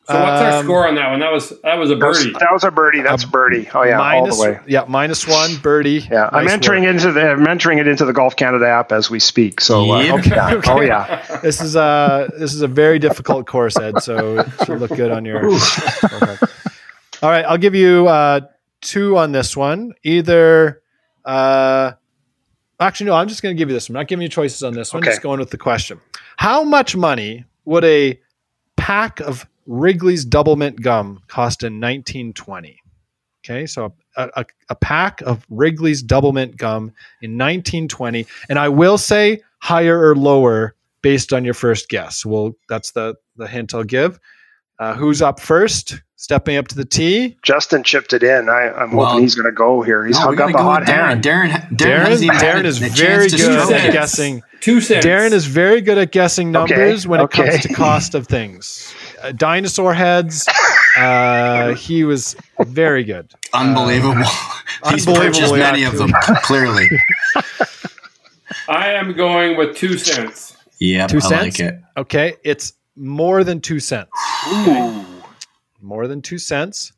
[0.08, 1.20] So what's our um, score on that one?
[1.20, 2.32] That was that was a birdie.
[2.34, 3.02] That was a birdie.
[3.02, 3.68] That's a birdie.
[3.74, 4.60] Oh yeah, minus, all the way.
[4.68, 6.08] Yeah, minus one birdie.
[6.12, 6.94] Yeah, nice I'm entering work.
[6.94, 9.60] into the I'm entering it into the Golf Canada app as we speak.
[9.62, 10.54] So uh, okay, yeah.
[10.54, 10.72] okay.
[10.72, 14.04] oh yeah, this is a this is a very difficult course, Ed.
[14.04, 15.50] So it should look good on your.
[15.50, 18.42] all right, I'll give you uh,
[18.82, 19.96] two on this one.
[20.04, 20.84] Either,
[21.26, 21.94] uh,
[22.80, 23.96] actually, no, I'm just going to give you this one.
[23.96, 25.02] I'm not giving you choices on this one.
[25.02, 25.10] Okay.
[25.10, 26.00] Just going with the question.
[26.38, 28.20] How much money would a
[28.78, 32.80] pack of Wrigley's Doublemint gum cost in 1920?
[33.44, 38.98] Okay, so a, a, a pack of Wrigley's Doublemint gum in 1920, and I will
[38.98, 42.26] say higher or lower based on your first guess.
[42.26, 44.20] Well, that's the the hint I'll give.
[44.80, 46.02] Uh, who's up first?
[46.18, 47.38] Stepping up to the tee.
[47.44, 48.50] Justin chipped it in.
[48.50, 50.06] I, I'm Well, hoping he's going to go here.
[50.06, 51.10] He's No, we got gotta the hot Darren.
[51.10, 51.24] hand.
[51.24, 53.94] Darren, Darren, Darren, Darren is very good at it.
[53.94, 54.42] guessing.
[54.62, 55.06] Two cents.
[55.06, 58.94] Darren is very good at guessing Okay, numbers when it comes to cost of things.
[59.22, 60.48] Uh, dinosaur heads.
[60.98, 63.32] Uh, he was very good.
[63.54, 64.16] Unbelievable.
[64.90, 66.12] He's unbelievably purchased many of them,
[66.44, 66.88] clearly.
[68.70, 70.56] I am going with two cents.
[70.80, 71.60] Yeah, Two I cents?
[71.60, 71.82] like it.
[71.98, 74.10] Okay, it's more than two cents.
[74.48, 75.06] Ooh.
[75.82, 76.92] More than two cents.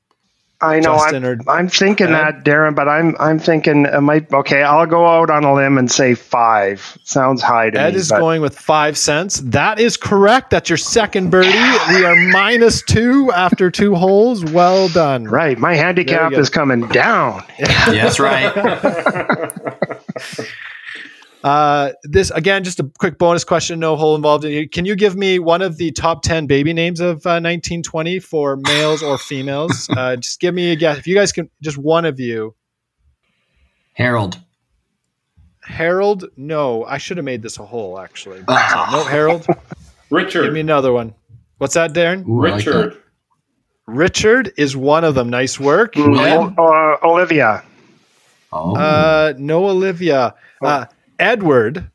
[0.60, 0.95] I know.
[0.95, 2.12] Justin I'm, or I'm thinking Ed?
[2.13, 4.33] that, Darren, but I'm I'm thinking it might.
[4.33, 6.97] Okay, I'll go out on a limb and say five.
[7.03, 7.99] Sounds high to Ed me.
[7.99, 9.39] is but- going with five cents.
[9.41, 10.49] That is correct.
[10.49, 11.49] That's your second birdie.
[11.89, 14.43] We are minus two after two holes.
[14.45, 15.25] Well done.
[15.25, 15.60] right.
[15.60, 17.43] My handicap is coming down.
[17.60, 18.51] Yes, right.
[21.47, 23.79] Uh, this again, just a quick bonus question.
[23.79, 24.43] No hole involved.
[24.43, 24.71] In it.
[24.73, 28.57] Can you give me one of the top ten baby names of uh, 1920 for
[28.57, 29.88] males or females?
[29.97, 30.97] Uh, just give me a guess.
[30.97, 32.53] If you guys can, just one of you.
[33.93, 34.38] Harold.
[35.63, 36.25] Harold.
[36.36, 38.43] No, I should have made this a hole actually.
[38.49, 38.89] Ah.
[38.91, 39.45] no, Harold.
[40.10, 40.43] Richard.
[40.43, 41.13] Give me another one.
[41.60, 42.27] What's that, Darren?
[42.27, 42.91] Ooh, I like Richard.
[42.93, 42.97] that.
[43.88, 45.29] Richard is one of them.
[45.29, 45.93] Nice work.
[45.95, 47.63] Oh, uh, Olivia.
[48.51, 50.36] Oh, Uh, no, Olivia.
[50.62, 50.86] Uh,
[51.19, 51.89] Edward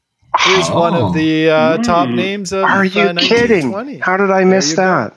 [0.49, 1.07] is one Oh.
[1.09, 2.15] of the uh, top Mm.
[2.15, 4.01] names of Are you uh, kidding?
[4.01, 5.15] How did I miss that?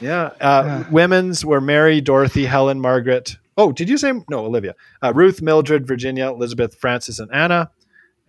[0.00, 0.30] Yeah.
[0.40, 3.36] Uh, Women's were Mary, Dorothy, Helen, Margaret.
[3.56, 4.74] Oh, did you say no, Olivia?
[5.02, 7.70] Uh, Ruth, Mildred, Virginia, Elizabeth, Francis, and Anna.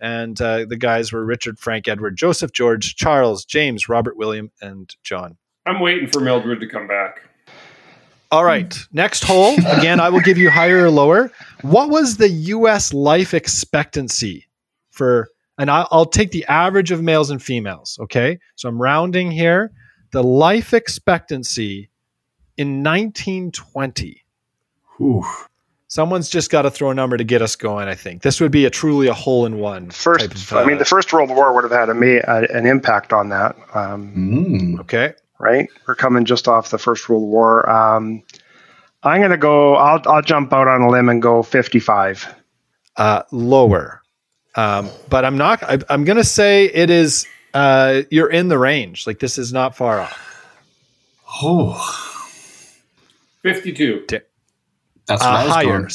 [0.00, 4.94] And uh, the guys were Richard, Frank, Edward, Joseph, George, Charles, James, Robert, William, and
[5.02, 5.36] John.
[5.64, 7.22] I'm waiting for Mildred to come back.
[8.30, 8.76] All right.
[8.92, 9.54] Next hole.
[9.66, 11.30] Again, I will give you higher or lower.
[11.62, 12.92] What was the U.S.
[12.92, 14.45] life expectancy
[14.96, 15.28] for?
[15.58, 17.98] And I'll, I'll take the average of males and females.
[18.02, 18.38] Okay.
[18.56, 19.72] So I'm rounding here.
[20.12, 21.90] The life expectancy
[22.56, 24.24] in 1920.
[25.00, 25.24] Ooh.
[25.88, 27.86] Someone's just got to throw a number to get us going.
[27.88, 29.90] I think this would be a truly a hole in one.
[29.90, 32.20] First, type of, I mean, uh, the First World War would have had a, ma-
[32.26, 33.56] uh, an impact on that.
[33.74, 34.80] Um, Mm.
[34.80, 35.14] okay.
[35.38, 35.68] right?
[35.86, 37.68] We're coming just off the First World War.
[37.70, 38.22] Um,
[39.04, 39.76] I'm going to go.
[39.76, 42.34] I'll I'll jump out on a limb and go 55.
[42.96, 44.02] Uh, lower,
[44.56, 45.62] um, but I'm not.
[45.62, 47.26] I, I'm going to say it is.
[47.54, 49.06] Uh, you're in the range.
[49.06, 50.22] Like this is not far off.
[51.42, 51.74] Oh,
[53.42, 54.04] 52.
[55.06, 55.64] that's what uh, I was higher.
[55.78, 55.88] going.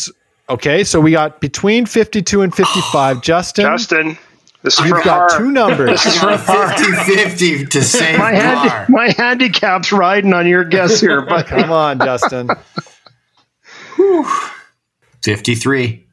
[0.49, 3.21] Okay, so we got between 52 and 55.
[3.23, 4.17] Justin, Justin,
[4.63, 5.39] this is you've for got par.
[5.39, 5.89] two numbers.
[6.03, 8.41] This is for 50-50 to save My, par.
[8.41, 12.49] handi- my handicap's riding on your guess here, but Come on, Justin.
[15.23, 16.07] 53.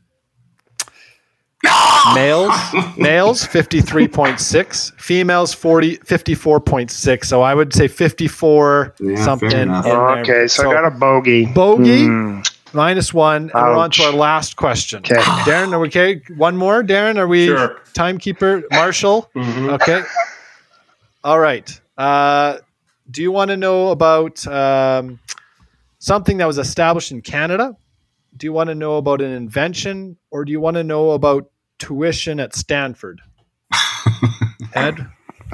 [2.14, 2.52] Males,
[2.96, 7.24] males 53.6, females 40 54.6.
[7.24, 9.50] So I would say 54 Yeah, something.
[9.52, 10.18] in there.
[10.20, 10.46] okay.
[10.46, 11.46] So, I got a bogey.
[11.46, 12.40] bogey Hmm.
[12.72, 14.06] minus one, and we're on to Ouch.
[14.06, 14.98] our last question.
[15.00, 15.14] Okay.
[15.46, 16.22] Darren, are we okay?
[16.36, 17.16] One more, Darren.
[17.18, 17.80] Are we Sure.
[17.94, 18.62] timekeeper?
[18.72, 19.30] Marshall.
[19.36, 19.72] Mhm.
[19.74, 20.02] Okay.
[21.24, 21.80] All right.
[21.96, 22.58] Uh,
[23.10, 25.18] do you want to know about um,
[25.98, 27.74] something that was established in Canada?
[28.36, 31.50] Do you want to know about an invention, or do you want to know about
[31.78, 33.20] tuition at Stanford?
[34.74, 35.06] Ed,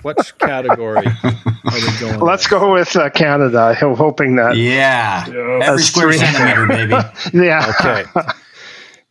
[0.02, 1.34] which category are
[1.72, 2.18] we going?
[2.20, 3.76] Let's go with uh, Canada.
[3.80, 4.56] I'm hoping that.
[4.56, 5.26] Yeah.
[5.28, 5.60] Yeah.
[5.62, 6.94] Every square centimeter, baby.
[7.46, 7.72] Yeah.
[7.80, 8.04] Okay.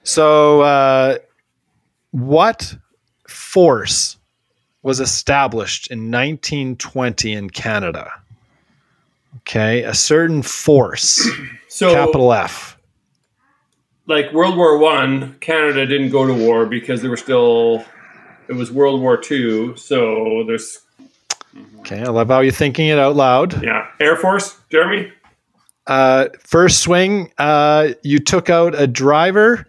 [0.04, 1.17] So, uh,
[2.12, 2.76] what
[3.28, 4.17] force
[4.82, 8.12] was established in 1920 in Canada?
[9.38, 11.28] Okay, a certain force,
[11.67, 12.72] So, capital F.
[14.07, 17.83] like World War One, Canada didn't go to war because they were still.
[18.49, 20.79] It was World War Two, so there's
[21.79, 23.63] Okay, I love how you're thinking it out loud.
[23.63, 24.57] yeah Air Force.
[24.71, 25.11] Jeremy.
[25.85, 29.67] Uh, first swing, uh, you took out a driver.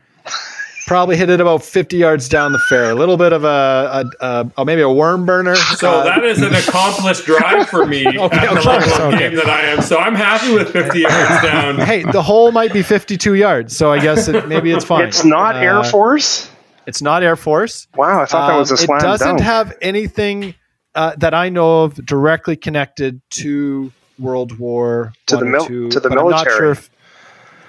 [0.87, 2.91] Probably hit it about 50 yards down the fair.
[2.91, 5.55] A little bit of a, a, a, a maybe a worm burner.
[5.79, 9.01] So Uh, that is an accomplished drive for me Okay, at the okay, level of
[9.15, 9.19] okay.
[9.19, 9.81] game that I am.
[9.81, 11.79] So I'm happy with 50 yards down.
[11.79, 15.07] hey, the hole might be 52 yards, so I guess it, maybe it's fine.
[15.09, 16.51] It's not Uh, Air Force.
[16.87, 17.89] It's not Air Force.
[17.97, 19.41] Wow, I thought that was a Um, slam It doesn't dunk.
[19.41, 20.55] have anything
[20.95, 25.67] uh, that I know of directly connected to World War To One the or mil-
[25.67, 26.57] two, to the but I'm not military.
[26.59, 26.91] sure if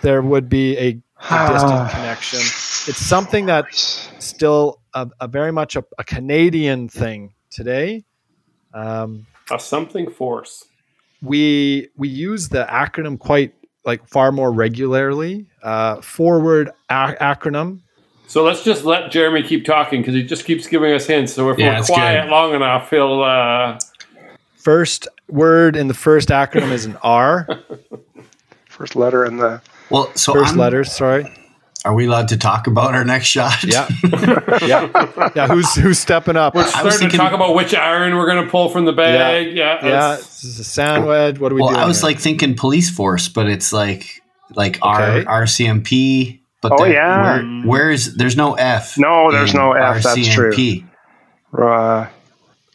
[0.01, 0.99] there would be a,
[1.29, 2.39] a distant connection.
[2.39, 8.03] It's something that's still a, a very much a, a Canadian thing today.
[8.73, 10.65] Um, A something force.
[11.21, 13.53] we we use the acronym quite
[13.85, 15.45] like far more regularly.
[15.63, 17.79] Uh, forward a- acronym.
[18.27, 21.33] So let's just let Jeremy keep talking because he just keeps giving us hints.
[21.33, 22.31] So if Yeah, we're quiet good.
[22.31, 23.21] long enough, he'll.
[23.21, 23.79] Uh,
[24.57, 27.47] First word in the first acronym is an R.
[28.67, 29.61] First letter in the.
[29.89, 30.83] Well, so 1st I'm- letter.
[30.83, 31.31] Sorry.
[31.83, 33.63] Are we allowed to talk about our next shot?
[33.63, 33.87] Yeah.
[34.65, 35.29] yeah.
[35.35, 35.47] Yeah.
[35.47, 36.55] Who's who's stepping up?
[36.55, 38.91] I was starting thinking- to talk about which iron we're going to pull from the
[38.93, 39.55] bag.
[39.55, 39.75] Yeah.
[39.75, 39.81] Yeah.
[39.91, 41.37] that's- This is a sound wedge.
[41.37, 41.81] What are we Well, doing?
[41.81, 42.07] I was here?
[42.09, 44.21] like thinking police force, but it's like
[44.55, 45.25] like Okay.
[45.25, 46.39] R RCMP.
[46.61, 47.21] But Oh, the- yeah.
[47.21, 48.97] where, where's there's no F?
[48.97, 50.51] No, there's no F, that's true.
[50.53, 50.85] RCMP.
[51.55, 52.07] Uh,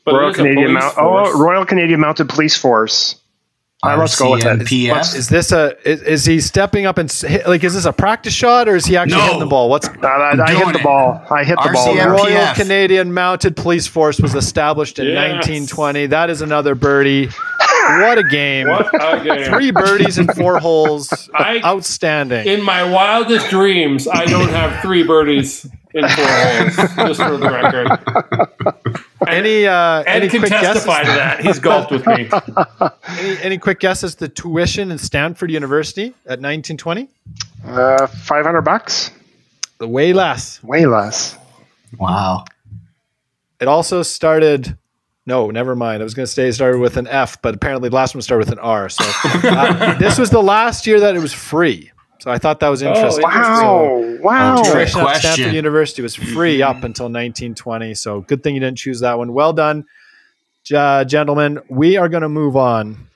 [0.05, 0.95] but Royal it is a Canadian Mount.
[0.97, 3.17] Oh, Royal Canadian Mounted Police Force.
[3.83, 4.47] Uh, let's go with it.
[4.61, 5.15] RCMPF.
[5.17, 8.35] Is this a is, is he stepping up and hit, like is this a practice
[8.35, 9.25] shot or is he actually No.
[9.25, 9.71] hitting the ball?
[9.71, 10.83] What's Uh, I, I hit the it.
[10.83, 11.25] ball.
[11.31, 11.87] I hit the ball.
[11.89, 11.97] RCMP.
[11.97, 12.11] there.
[12.11, 15.17] Royal Canadian Mounted Police Force was established in Yes.
[15.17, 16.07] 1920.
[16.09, 17.29] That is another birdie.
[17.29, 18.69] What a game.
[18.69, 19.45] What a game.
[19.53, 21.31] Three birdies and four holes.
[21.35, 22.47] I- Outstanding.
[22.47, 25.65] In my wildest dreams, I don't have three birdies
[25.95, 29.01] in four holes, just for the record.
[29.29, 30.83] Any uh, Ed any can quick guesses?
[30.83, 31.41] to that.
[31.41, 32.31] He's golfed with me.
[33.19, 34.15] Any, any quick guesses?
[34.15, 37.09] The tuition in Stanford University at 1920?
[37.65, 39.11] Uh, 500 bucks?
[39.81, 40.63] Way less.
[40.63, 41.37] Way less.
[41.99, 42.45] Wow.
[43.61, 44.77] It also started.
[45.27, 46.03] No, never mind.
[46.03, 48.23] I was going to say it started with an F, but apparently the last one
[48.23, 48.89] started with an R.
[48.89, 51.93] So uh, this was the last year that it was free.
[52.21, 53.23] So I thought that was interesting.
[53.23, 54.19] Wow.
[54.21, 54.57] Wow.
[54.59, 55.33] Oh, trick question.
[55.33, 57.95] Stanford University was free up until 1920.
[57.95, 59.33] So good thing you didn't choose that one.
[59.33, 59.87] Well done,
[60.75, 61.61] uh, gentlemen.
[61.71, 63.09] We are going to move on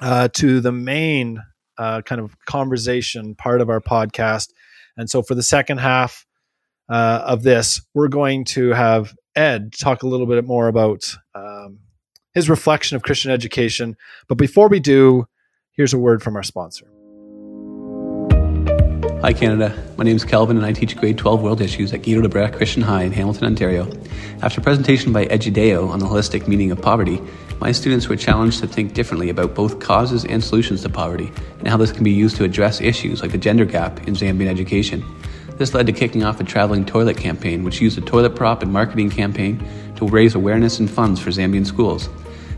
[0.00, 1.42] uh, to the main
[1.78, 4.52] uh, kind of conversation part of our podcast.
[4.96, 6.26] And so for the second half
[6.90, 11.78] uh, of this, we're going to have Ed talk a little bit more about um,
[12.34, 13.96] his reflection of Christian education.
[14.28, 15.26] But before we do,
[15.72, 16.86] here's a word from our sponsor.
[19.24, 22.20] Hi Canada, my name is Kelvin and I teach grade 12 world issues at Guido
[22.20, 23.90] de Brès Christian High in Hamilton, Ontario.
[24.42, 27.22] After a presentation by EduDeo on the holistic meaning of poverty,
[27.58, 31.68] my students were challenged to think differently about both causes and solutions to poverty and
[31.68, 35.02] how this can be used to address issues like the gender gap in Zambian education.
[35.56, 38.70] This led to kicking off a traveling toilet campaign, which used a toilet prop and
[38.70, 42.10] marketing campaign to raise awareness and funds for Zambian schools.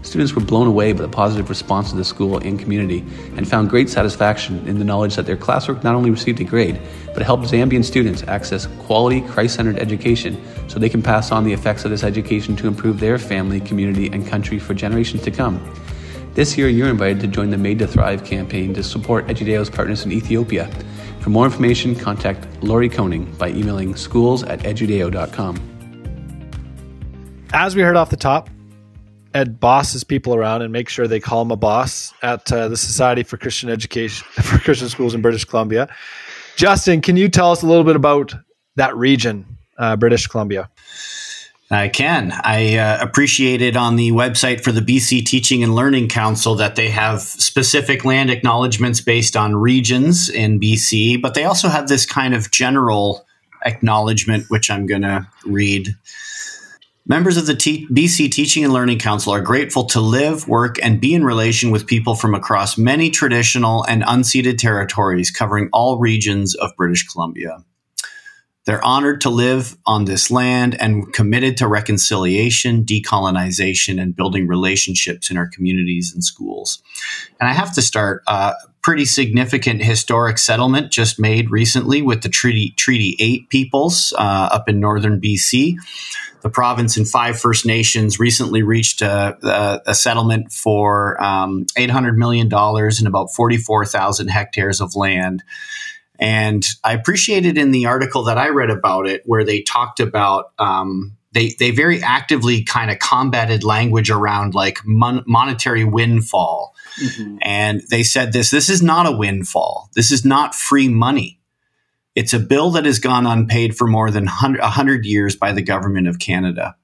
[0.06, 3.00] Students were blown away by the positive response of the school and community
[3.36, 6.80] and found great satisfaction in the knowledge that their classwork not only received a grade,
[7.12, 11.52] but helped Zambian students access quality, Christ centered education so they can pass on the
[11.52, 15.60] effects of this education to improve their family, community, and country for generations to come.
[16.34, 20.04] This year, you're invited to join the Made to Thrive campaign to support EduDeo's partners
[20.04, 20.70] in Ethiopia.
[21.18, 25.56] For more information, contact Lori Koning by emailing schools at edudeo.com.
[27.52, 28.50] as we heard off the top,
[29.36, 32.76] Ed bosses people around and makes sure they call him a boss at uh, the
[32.76, 35.94] Society for Christian Education for Christian Schools in British Columbia.
[36.56, 38.34] Justin, can you tell us a little bit about
[38.76, 39.44] that region,
[39.76, 40.70] uh, British Columbia?
[41.70, 42.32] I can.
[42.44, 46.88] I uh, appreciated on the website for the BC Teaching and Learning Council that they
[46.88, 52.34] have specific land acknowledgements based on regions in BC, but they also have this kind
[52.34, 53.26] of general
[53.66, 55.94] acknowledgement, which I'm going to read.
[57.08, 61.00] Members of the T- BC Teaching and Learning Council are grateful to live, work, and
[61.00, 66.56] be in relation with people from across many traditional and unceded territories covering all regions
[66.56, 67.58] of British Columbia.
[68.66, 75.30] They're honored to live on this land and committed to reconciliation, decolonization, and building relationships
[75.30, 76.82] in our communities and schools.
[77.40, 82.28] And I have to start uh, pretty significant historic settlement just made recently with the
[82.28, 85.74] Treaty Treaty Eight peoples uh, up in northern BC.
[86.42, 92.14] The province and five First Nations recently reached a, a, a settlement for um, $800
[92.16, 95.42] million and about 44,000 hectares of land.
[96.18, 100.52] And I appreciated in the article that I read about it where they talked about
[100.58, 106.74] um, they they very actively kind of combated language around like mon- monetary windfall,
[107.42, 109.90] and they said this this is not a windfall.
[109.94, 111.38] This is not free money.
[112.14, 115.60] It's a bill that has gone unpaid for more than 100, 100 years by the
[115.60, 116.74] government of Canada.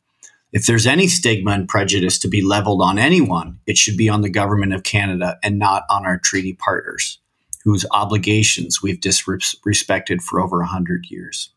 [0.53, 4.20] If there's any stigma and prejudice to be leveled on anyone, it should be on
[4.20, 7.22] the government of Canada and not on our treaty partners
[7.64, 11.50] whose obligations we've disrespected for over 100 years.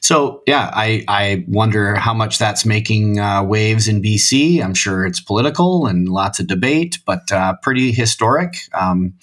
[0.00, 4.62] So, yeah, I, I wonder how much that's making uh, waves in BC.
[4.62, 8.56] I'm sure it's political and lots of debate, but uh, pretty historic.
[8.74, 9.14] Um,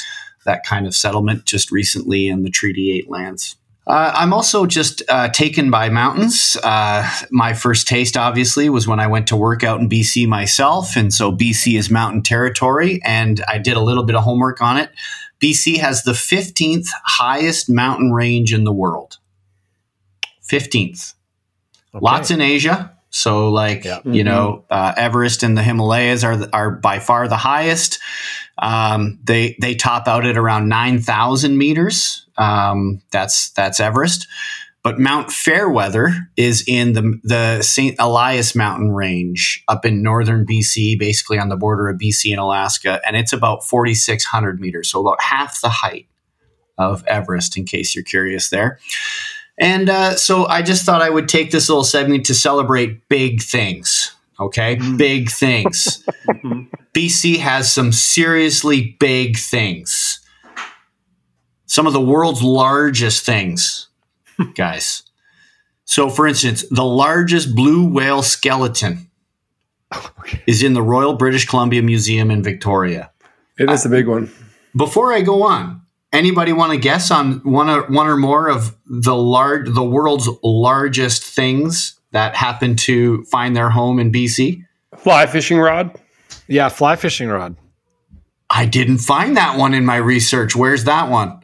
[0.45, 3.55] that kind of settlement just recently in the Treaty 8 lands.
[3.85, 6.55] Uh, I'm also just uh, taken by mountains.
[6.63, 10.95] Uh, my first taste, obviously, was when I went to work out in BC myself.
[10.95, 13.01] And so BC is mountain territory.
[13.03, 14.89] And I did a little bit of homework on it.
[15.41, 19.17] BC has the 15th highest mountain range in the world.
[20.49, 21.13] 15th.
[21.93, 22.91] Lots in Asia.
[23.09, 23.99] So, like, Yeah.
[24.05, 27.99] you know, uh, Everest and the Himalayas are, are by far the highest.
[28.57, 32.25] Um, they they top out at around nine thousand meters.
[32.37, 34.27] Um, that's that's Everest.
[34.83, 37.95] But Mount Fairweather is in the the St.
[37.99, 42.99] Elias mountain range up in northern BC, basically on the border of BC and Alaska,
[43.05, 46.07] and it's about forty six hundred meters, so about half the height
[46.77, 47.57] of Everest.
[47.57, 48.79] In case you're curious, there.
[49.57, 53.41] And uh, so I just thought I would take this little segment to celebrate big
[53.41, 54.15] things.
[54.39, 56.03] Okay, big things.
[56.93, 60.19] BC has some seriously big things.
[61.65, 63.87] Some of the world's largest things,
[64.55, 65.03] guys.
[65.85, 69.09] So, for instance, the largest blue whale skeleton
[70.47, 73.11] is in the Royal British Columbia Museum in Victoria.
[73.57, 74.31] It is a big one.
[74.75, 75.81] Before I go on,
[76.11, 80.27] anybody want to guess on one or one or more of the large, the world's
[80.41, 84.65] largest things that happen to find their home in BC?
[84.97, 85.99] Fly fishing rod.
[86.47, 87.55] Yeah, fly fishing rod.
[88.49, 90.55] I didn't find that one in my research.
[90.55, 91.42] Where's that one?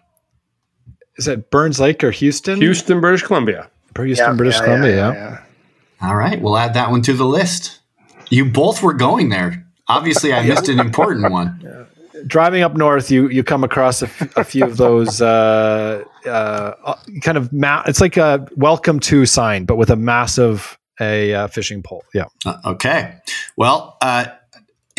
[1.20, 2.62] Is it Burns Lake or Houston?
[2.62, 3.70] Houston, British Columbia.
[3.98, 5.12] Houston, British Columbia.
[5.12, 7.80] Yeah, All right, we'll add that one to the list.
[8.30, 9.66] You both were going there.
[9.90, 11.88] Obviously, I missed an important one.
[12.26, 16.96] Driving up north, you you come across a, f- a few of those uh, uh,
[17.22, 21.48] kind of ma- It's like a welcome to sign, but with a massive a uh,
[21.48, 22.04] fishing pole.
[22.14, 22.26] Yeah.
[22.46, 23.16] Uh, okay.
[23.58, 24.28] Well, uh,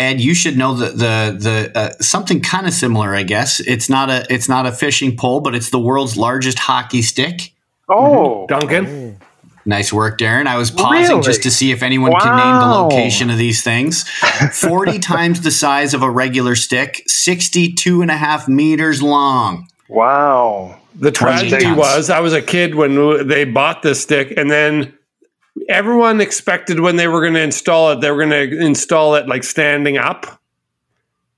[0.00, 3.14] Ed, you should know the the the uh, something kind of similar.
[3.14, 6.58] I guess it's not a it's not a fishing pole, but it's the world's largest
[6.58, 7.52] hockey stick.
[7.88, 9.18] Oh, Duncan.
[9.66, 10.46] Nice work, Darren.
[10.46, 11.22] I was pausing Really?
[11.22, 14.08] just to see if anyone can name the location of these things.
[14.08, 19.68] 40 times the size of a regular stick, 62 and a half meters long.
[19.88, 20.76] wow.
[20.96, 24.92] The tragedy was I was a kid when they bought this stick, and then
[25.68, 29.26] everyone expected when they were going to install it, they were going to install it
[29.28, 30.40] like standing up.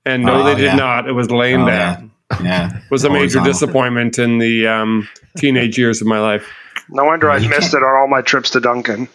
[0.05, 0.75] And no, Oh, they did yeah.
[0.75, 1.07] not.
[1.07, 2.11] It was laying Oh, down.
[2.43, 2.75] Yeah.
[2.77, 3.51] It was a major Horizontal.
[3.53, 5.07] disappointment in the um,
[5.37, 6.47] teenage years of my life.
[6.89, 9.07] No wonder I missed it on all my trips to Duncan.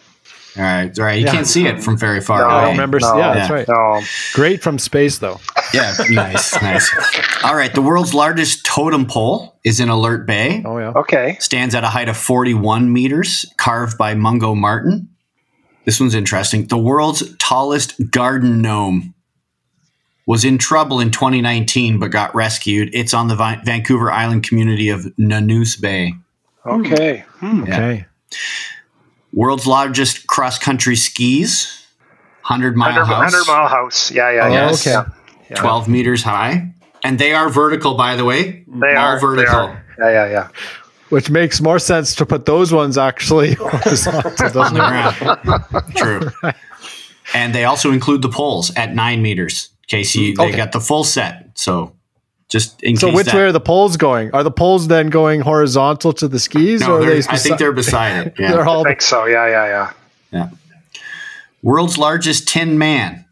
[0.57, 0.97] All right.
[0.99, 1.19] All right.
[1.19, 2.47] You can't see it from very far No.
[2.47, 2.71] I away.
[2.71, 2.99] remember.
[2.99, 3.17] No.
[3.17, 3.67] yeah, that's right.
[3.67, 4.01] No,
[4.33, 5.39] Great from space, though.
[5.73, 5.93] Yeah.
[6.09, 6.59] Nice.
[6.61, 6.91] nice.
[7.43, 7.73] All right.
[7.73, 10.63] The world's largest totem pole is in Alert Bay.
[10.65, 10.93] Oh yeah.
[10.95, 11.37] okay.
[11.39, 15.09] stands at a height of 41 meters, carved by Mungo Martin.
[15.85, 16.65] This one's interesting.
[16.67, 19.13] The world's tallest garden gnome
[20.25, 22.89] was in trouble in 2019 but got rescued.
[22.93, 26.13] It's on the Vi- Vancouver Island community of Nanoose Bay.
[26.65, 27.23] Okay.
[27.39, 27.63] Hmm.
[27.63, 28.05] Okay.
[29.33, 31.85] World's largest cross country skis,
[32.41, 34.11] 100 mile 100, house, 100 mile house.
[34.11, 34.69] Yeah, yeah, Oh, yeah.
[34.69, 34.87] Yes.
[34.87, 35.09] okay.
[35.49, 35.55] Yeah.
[35.57, 36.73] 12 meters high.
[37.03, 38.63] And they are vertical, by the way.
[38.67, 39.55] They All are they vertical.
[39.55, 39.85] are.
[39.99, 40.47] Yeah, yeah, yeah.
[41.09, 45.95] Which makes more sense to put those ones actually horizontal, on doesn't the ground.
[45.95, 46.51] True.
[47.33, 49.69] And they also include the poles at nine meters.
[49.83, 51.49] In case you they got the full set.
[51.55, 51.95] So
[52.49, 54.31] just in So case which that, way are the poles going?
[54.33, 57.27] Are the poles then going horizontal to the skis, no, or are they're- they?
[57.29, 58.35] I think they're beside it.
[58.37, 58.85] they're all.
[58.85, 59.25] I think so.
[59.25, 59.93] Yeah, yeah, yeah.
[60.31, 61.01] yeah.
[61.61, 63.25] World's largest tin man.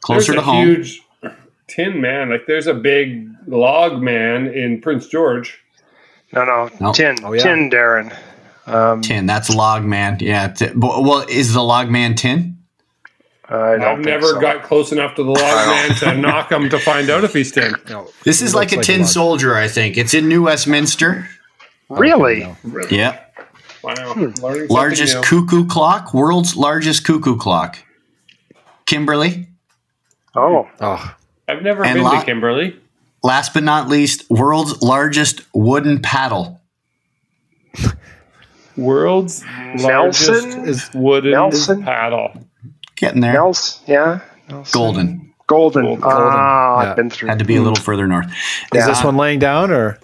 [0.00, 0.66] Closer there's to a home.
[0.66, 1.02] huge
[1.68, 2.30] tin man.
[2.30, 5.58] Like there's a big log man in Prince George.
[6.32, 6.68] No, no.
[6.80, 6.92] No.
[6.92, 7.16] Tin.
[7.24, 7.42] Oh, yeah.
[7.42, 8.14] Tin, Darren.
[8.66, 9.24] Um, tin.
[9.26, 10.18] That's log man.
[10.20, 10.48] Yeah.
[10.48, 12.58] T- well, is the log man tin?
[13.54, 14.40] I don't I've never so.
[14.40, 17.52] got close enough to the log man to knock him to find out if he's
[17.52, 17.74] tin.
[18.24, 19.96] This is like a looks like tin a soldier, I think.
[19.96, 21.28] It's in New Westminster.
[21.88, 22.48] Really?
[22.90, 23.20] Yeah.
[23.82, 23.94] Wow.
[23.94, 24.20] Hmm.
[24.20, 25.22] Learning something Largest new.
[25.22, 26.14] cuckoo clock.
[26.14, 27.78] World's largest cuckoo clock.
[28.86, 29.48] Kimberley.
[30.34, 31.14] Oh, Oh,
[31.46, 32.76] I've never And been lo- to Kimberley.
[33.22, 36.60] Last but not least, world's largest wooden paddle.
[38.76, 39.44] World's
[39.78, 40.68] largest Nelson?
[40.68, 41.82] is wooden Nelson?
[41.82, 42.32] paddle.
[42.96, 43.32] Getting there.
[43.32, 43.80] Nels.
[43.86, 44.20] Yeah.
[44.48, 44.72] Nelson.
[44.78, 45.34] Golden.
[45.46, 45.84] Golden.
[45.84, 46.00] Golden.
[46.04, 46.90] Ah, Yeah.
[46.90, 47.28] I've been through.
[47.28, 48.26] Had to be a little further north.
[48.74, 49.98] is this one laying down or?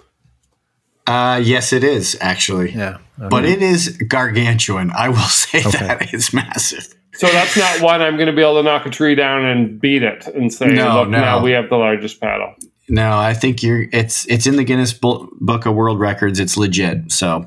[1.07, 2.71] Uh, yes, it is actually.
[2.71, 2.97] Yeah.
[3.17, 4.91] But it is gargantuan.
[4.91, 6.87] I will say that it's massive.
[7.13, 9.79] So that's not one I'm going to be able to knock a tree down and
[9.79, 11.19] beat it and say, No, look, no.
[11.19, 12.55] now we have the largest paddle.
[12.89, 13.85] No, I think you're.
[13.93, 16.39] It's it's in the Guinness Book of World Records.
[16.39, 17.11] It's legit.
[17.11, 17.45] So,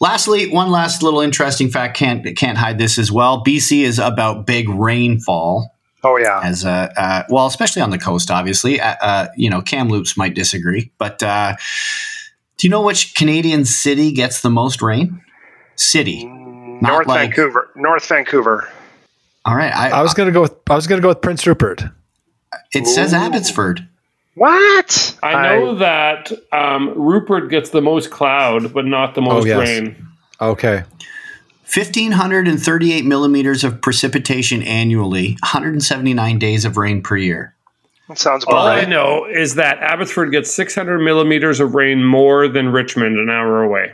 [0.00, 3.42] lastly, one last little interesting fact can't can't hide this as well.
[3.44, 5.74] BC is about big rainfall.
[6.02, 6.40] Oh yeah.
[6.42, 8.30] as a uh, well, especially on the coast.
[8.30, 11.56] Obviously, uh, uh, you know, Kamloops might disagree, but uh,
[12.60, 15.22] Do you know which Canadian city gets the most rain?
[15.76, 16.26] City.
[16.26, 17.70] Not North like, Vancouver.
[17.74, 18.68] North Vancouver.
[19.46, 19.74] All right.
[19.74, 21.84] I, I was going to go with I was going to go with Prince Rupert.
[22.74, 22.86] It Ooh.
[22.86, 23.88] says Abbotsford.
[24.34, 25.18] What?
[25.22, 29.46] I know I, that um, Rupert gets the most cloud, but not the most oh,
[29.46, 29.58] yes.
[29.58, 30.06] rain.
[30.40, 30.84] Okay.
[31.72, 37.54] 1,538 millimeters of precipitation annually, 179 days of rain per year.
[38.08, 38.86] That sounds about All right.
[38.86, 43.62] I know is that Abbotsford gets 600 millimeters of rain more than Richmond, an hour
[43.62, 43.92] away.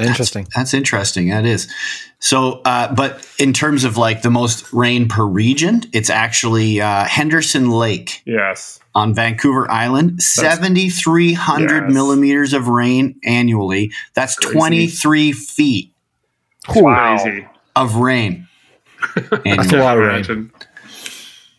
[0.00, 0.44] Interesting.
[0.44, 1.28] That's, that's interesting.
[1.28, 1.72] That is.
[2.18, 7.04] So, uh, but in terms of like the most rain per region, it's actually uh,
[7.04, 8.22] Henderson Lake.
[8.26, 8.78] Yes.
[8.92, 11.92] On Vancouver Island, 7,300 yes.
[11.92, 13.92] millimeters of rain annually.
[14.14, 14.58] That's Crazy.
[14.58, 15.94] 23 feet
[16.74, 17.16] wow.
[17.76, 18.48] of rain.
[19.14, 20.52] That's a lot of rain.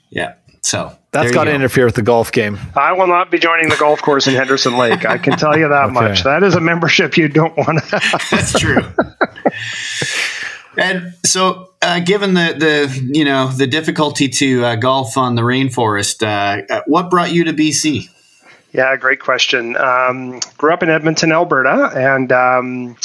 [0.10, 0.34] Yeah.
[0.62, 2.60] So that's got to interfere with the golf game.
[2.76, 5.06] I will not be joining the golf course in Henderson Lake.
[5.06, 5.94] I can tell you that okay.
[5.94, 6.24] much.
[6.24, 8.20] That is a membership you don't want to.
[8.32, 8.82] that's true.
[10.78, 15.42] and so, uh, given the the you know the difficulty to uh, golf on the
[15.42, 18.08] rainforest, uh, uh what brought you to BC?
[18.72, 19.76] Yeah, great question.
[19.76, 22.96] Um, grew up in Edmonton, Alberta, and um,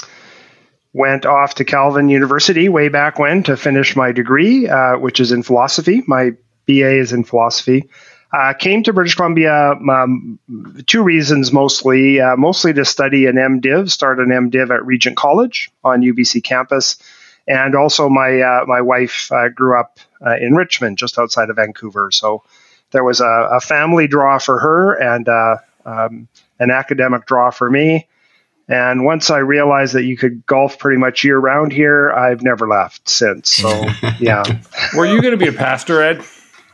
[0.92, 5.32] went off to Calvin University way back when to finish my degree, uh, which is
[5.32, 6.04] in philosophy.
[6.06, 6.32] My
[6.66, 7.88] BA is in philosophy.
[8.32, 10.38] Uh, came to British Columbia um,
[10.86, 12.20] two reasons mostly.
[12.20, 16.96] Uh, mostly to study an MDiv, start an MDiv at Regent College on UBC campus,
[17.46, 21.56] and also my uh, my wife uh, grew up uh, in Richmond, just outside of
[21.56, 22.10] Vancouver.
[22.10, 22.42] So
[22.90, 27.70] there was a, a family draw for her and uh, um, an academic draw for
[27.70, 28.08] me.
[28.68, 32.66] And once I realized that you could golf pretty much year round here, I've never
[32.66, 33.52] left since.
[33.52, 33.86] So
[34.18, 34.42] yeah.
[34.96, 36.24] Were you going to be a pastor, Ed?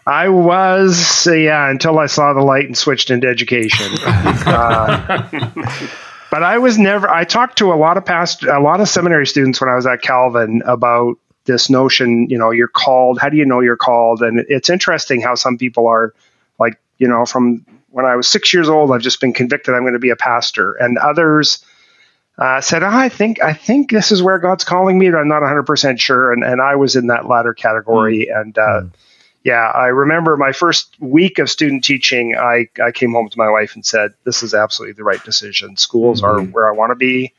[0.07, 3.87] I was, yeah, until I saw the light and switched into education.
[4.05, 5.29] uh,
[6.31, 7.09] but I was never.
[7.09, 9.87] I talked to a lot of past, a lot of seminary students when I was
[9.87, 12.29] at Calvin about this notion.
[12.29, 13.21] You know, you're called.
[13.21, 14.23] How do you know you're called?
[14.23, 16.15] And it's interesting how some people are,
[16.59, 19.83] like, you know, from when I was six years old, I've just been convicted I'm
[19.83, 21.65] going to be a pastor, and others.
[22.39, 25.29] Uh, said, oh, I think I think this is where God's calling me, but I'm
[25.29, 26.33] not 100 percent sure.
[26.33, 28.27] And and I was in that latter category.
[28.33, 28.41] Mm.
[28.41, 28.91] And uh, mm
[29.45, 32.37] yeah, I remember my first week of student teaching.
[32.37, 35.77] I, I came home to my wife and said, "This is absolutely the right decision.
[35.77, 36.49] Schools mm-hmm.
[36.49, 37.33] are where I want to be,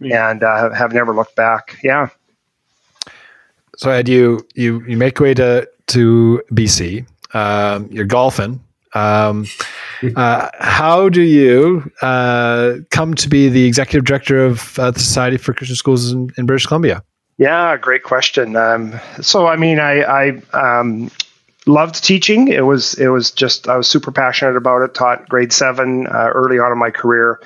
[0.00, 2.08] and uh, have never looked back." Yeah.
[3.76, 7.06] So, Ed, you you you make way to to BC.
[7.34, 8.60] Um, you're golfing.
[8.94, 9.46] Um,
[10.16, 15.36] uh, how do you uh, come to be the executive director of uh, the Society
[15.36, 17.02] for Christian Schools in, in British Columbia?
[17.36, 18.54] Yeah, great question.
[18.54, 21.10] Um, so, I mean, I, I um,
[21.66, 22.48] loved teaching.
[22.48, 24.94] It was it was just I was super passionate about it.
[24.94, 27.40] Taught grade seven uh, early on in my career.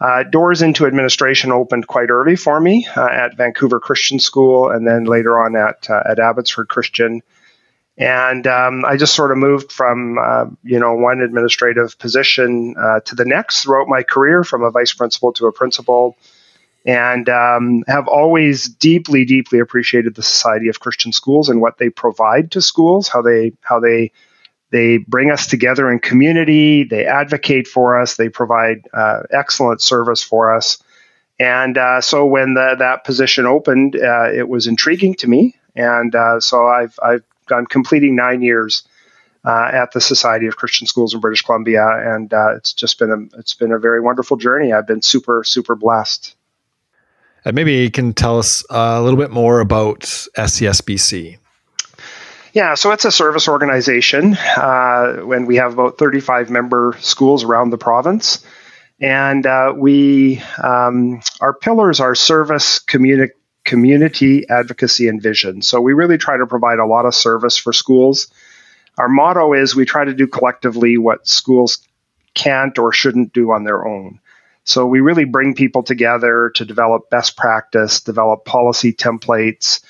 [0.00, 4.86] Uh, doors into administration opened quite early for me uh, at Vancouver Christian School, and
[4.86, 7.22] then later on at uh, at Abbotsford Christian.
[7.98, 13.00] And um, I just sort of moved from uh, you know one administrative position uh,
[13.00, 16.16] to the next throughout my career, from a vice principal to a principal
[16.84, 21.90] and um, have always deeply, deeply appreciated the Society of Christian Schools and what they
[21.90, 24.12] provide to schools, how they how they
[24.70, 30.22] they bring us together in community, they advocate for us, they provide uh, excellent service
[30.22, 30.82] for us.
[31.38, 36.14] And uh, so when the, that position opened, uh, it was intriguing to me, and
[36.14, 38.84] uh, so I've I've I'm completing nine years.
[39.44, 43.10] Uh, at the Society of Christian Schools in British Columbia, and uh, it's just been
[43.10, 44.72] a it's been a very wonderful journey.
[44.72, 46.36] I've been super super blessed.
[47.44, 51.38] And maybe you can tell us a little bit more about SCSBC.
[52.52, 57.70] Yeah, so it's a service organization, uh, when we have about 35 member schools around
[57.70, 58.44] the province.
[59.00, 63.30] And uh, we, um, our pillars are service, communi-
[63.64, 65.62] community, advocacy, and vision.
[65.62, 68.30] So we really try to provide a lot of service for schools.
[68.98, 71.78] Our motto is we try to do collectively what schools
[72.34, 74.20] can't or shouldn't do on their own.
[74.64, 79.80] So we really bring people together to develop best practice, develop policy templates.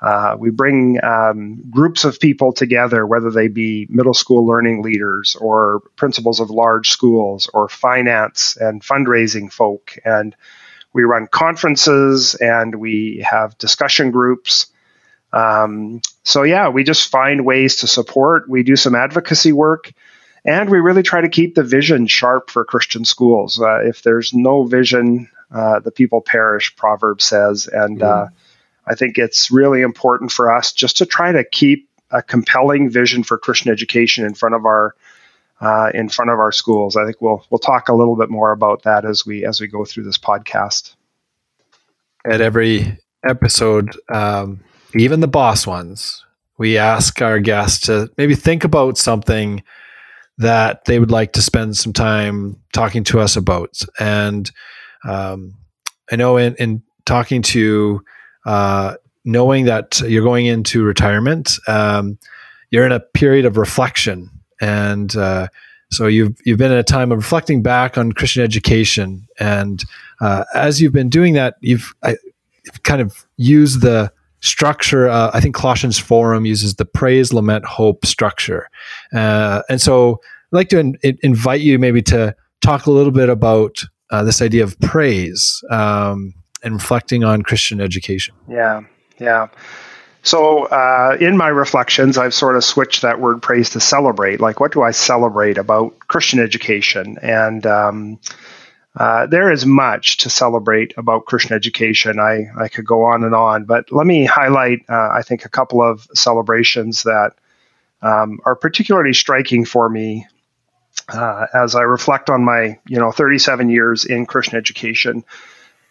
[0.00, 5.34] Uh, we bring um, groups of people together, whether they be middle school learning leaders
[5.36, 9.96] or principals of large schools or finance and fundraising folk.
[10.04, 10.36] And
[10.92, 14.66] we run conferences and we have discussion groups.
[15.32, 18.48] Um, so, yeah, we just find ways to support.
[18.48, 19.92] We do some advocacy work.
[20.44, 23.60] And we really try to keep the vision sharp for Christian schools.
[23.60, 27.66] Uh, if there's no vision, uh, the people perish, Proverb says.
[27.66, 28.30] And mm.
[28.86, 33.22] I think it's really important for us just to try to keep a compelling vision
[33.22, 34.94] for Christian education in front of our
[35.60, 36.96] uh, in front of our schools.
[36.96, 39.66] I think we'll we'll talk a little bit more about that as we as we
[39.66, 40.94] go through this podcast.
[42.24, 44.60] At every episode, um,
[44.94, 46.24] even the boss ones,
[46.56, 49.62] we ask our guests to maybe think about something
[50.38, 53.80] that they would like to spend some time talking to us about.
[53.98, 54.50] And
[55.04, 55.54] um,
[56.10, 58.02] I know in, in talking to
[58.46, 62.18] uh, knowing that you're going into retirement, um,
[62.70, 64.30] you're in a period of reflection,
[64.60, 65.48] and uh,
[65.90, 69.82] so you've you've been in a time of reflecting back on Christian education, and
[70.20, 72.16] uh, as you've been doing that, you've, I,
[72.64, 75.08] you've kind of used the structure.
[75.08, 78.68] Uh, I think Colossians Forum uses the praise, lament, hope structure,
[79.14, 80.20] uh, and so
[80.52, 84.40] I'd like to in, invite you maybe to talk a little bit about uh, this
[84.40, 88.34] idea of praise um, and reflecting on Christian education.
[88.48, 88.82] Yeah,
[89.18, 89.48] yeah.
[90.22, 94.40] So, uh, in my reflections, I've sort of switched that word praise to celebrate.
[94.40, 97.16] Like, what do I celebrate about Christian education?
[97.22, 98.18] And um,
[98.98, 102.18] uh, there is much to celebrate about Christian education.
[102.18, 105.48] I, I could go on and on, but let me highlight, uh, I think, a
[105.48, 107.34] couple of celebrations that
[108.02, 110.26] um, are particularly striking for me
[111.08, 115.24] uh, as I reflect on my, you know, 37 years in Christian education.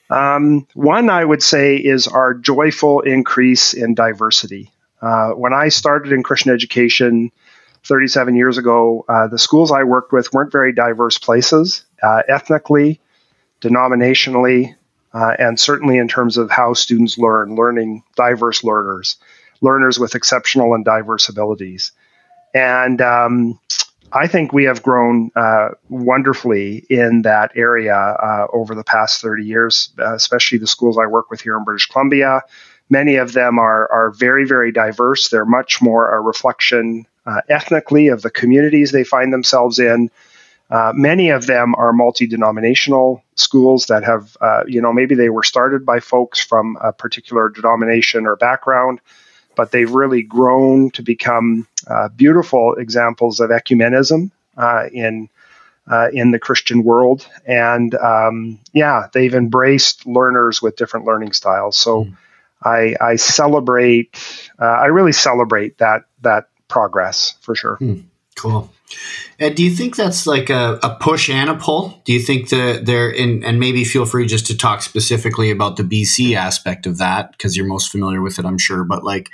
[0.09, 4.73] Um, one I would say is our joyful increase in diversity.
[5.01, 7.31] Uh, when I started in Christian education
[7.85, 12.99] 37 years ago, uh, the schools I worked with weren't very diverse places, uh, ethnically,
[13.61, 14.75] denominationally,
[15.13, 19.17] uh, and certainly in terms of how students learn, learning diverse learners,
[19.61, 21.91] learners with exceptional and diverse abilities.
[22.53, 23.59] And um,
[24.11, 29.45] I think we have grown uh, wonderfully in that area uh, over the past 30
[29.45, 32.41] years, uh, especially the schools I work with here in British Columbia.
[32.89, 35.29] Many of them are, are very, very diverse.
[35.29, 40.09] They're much more a reflection uh, ethnically of the communities they find themselves in.
[40.69, 45.29] Uh, many of them are multi denominational schools that have, uh, you know, maybe they
[45.29, 48.99] were started by folks from a particular denomination or background
[49.57, 55.27] but they've really grown to become uh, beautiful examples of ecumenism uh, in
[55.91, 57.27] uh, in the Christian world.
[57.45, 61.77] And um, yeah, they've embraced learners with different learning styles.
[61.77, 62.17] So mm.
[62.61, 64.17] I, I, celebrate.
[64.59, 67.77] Uh, I really celebrate that that progress for sure.
[67.79, 68.03] Mm.
[68.35, 68.71] Cool.
[69.39, 72.01] Ed, do you think that's like a, a push and a pull?
[72.05, 75.75] Do you think that there, and, and maybe feel free just to talk specifically about
[75.75, 78.83] the BC aspect of that because you're most familiar with it, I'm sure.
[78.83, 79.29] But like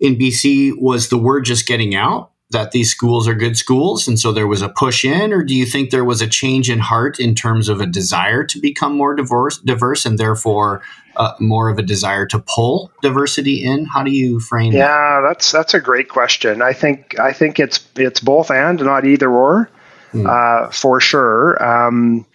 [0.00, 4.08] in BC, was the word just getting out that these schools are good schools?
[4.08, 6.68] And so there was a push in, or do you think there was a change
[6.68, 10.82] in heart in terms of a desire to become more diverse, diverse and therefore
[11.16, 13.84] uh, more of a desire to pull diversity in?
[13.84, 15.28] How do you frame yeah, that?
[15.28, 16.62] that's that's a great question.
[16.62, 19.70] I think I think it's it's both and not either or,
[20.12, 20.26] hmm.
[20.26, 21.62] uh, for sure.
[21.62, 22.26] Um,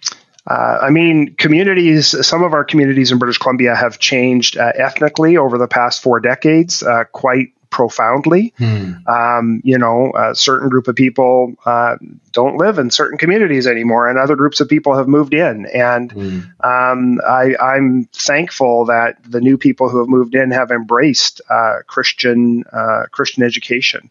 [0.48, 5.36] uh, I mean, communities, some of our communities in British Columbia have changed uh, ethnically
[5.36, 8.52] over the past four decades uh, quite profoundly.
[8.58, 8.92] Hmm.
[9.06, 11.96] Um, you know, a certain group of people uh,
[12.32, 15.66] don't live in certain communities anymore, and other groups of people have moved in.
[15.66, 16.40] And hmm.
[16.64, 21.78] um, I, am thankful that the new people who have moved in have embraced uh,
[21.86, 24.10] Christian uh, Christian education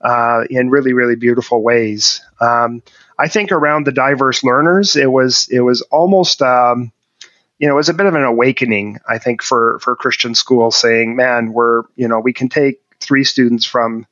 [0.00, 2.22] uh, in really, really beautiful ways.
[2.40, 2.82] Um,
[3.18, 6.42] I think around the diverse learners, it was it was almost.
[6.42, 6.92] Um,
[7.58, 10.76] you know, it was a bit of an awakening, I think, for for Christian schools,
[10.76, 14.06] saying, "Man, we're you know we can take three students from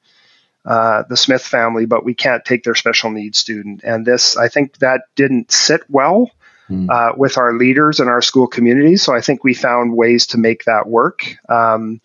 [0.64, 3.82] uh, the Smith family, but we can't take their special needs student.
[3.84, 6.30] And this, I think that didn't sit well
[6.68, 6.90] mm.
[6.90, 8.96] uh, with our leaders and our school community.
[8.96, 11.24] So I think we found ways to make that work.
[11.48, 12.00] Um,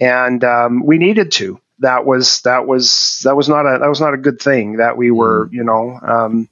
[0.00, 1.60] and um, we needed to.
[1.80, 4.96] That was that was that was not a that was not a good thing that
[4.96, 5.52] we were mm.
[5.52, 6.48] you know um,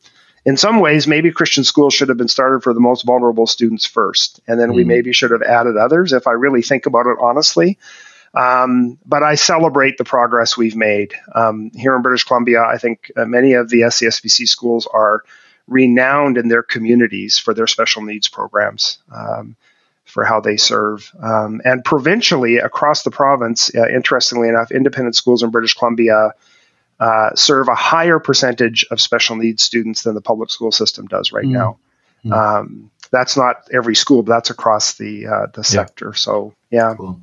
[0.47, 3.85] in some ways maybe Christian schools should have been started for the most vulnerable students
[3.85, 4.76] first and then mm.
[4.76, 4.89] we hmm.
[4.89, 7.76] maybe should have added others if I really think about it honestly
[8.35, 11.14] um, but I celebrate the progress we've made.
[11.35, 15.22] Um, here in British Columbia, I think uh, many of the SCSBC schools are
[15.66, 19.57] renowned in their communities for their special needs programs, um,
[20.05, 21.12] for how they serve.
[21.20, 26.33] Um, and provincially, across the province, uh, interestingly enough, independent schools in British Columbia
[27.01, 31.33] uh, serve a higher percentage of special needs students than the public school system does
[31.33, 31.53] right mm.
[31.53, 31.79] now.
[32.24, 32.89] Mm.
[33.12, 36.09] that's not every school, but that's across the uh, the sector.
[36.09, 36.16] Yeah.
[36.16, 36.95] So, yeah.
[36.97, 37.20] Cool.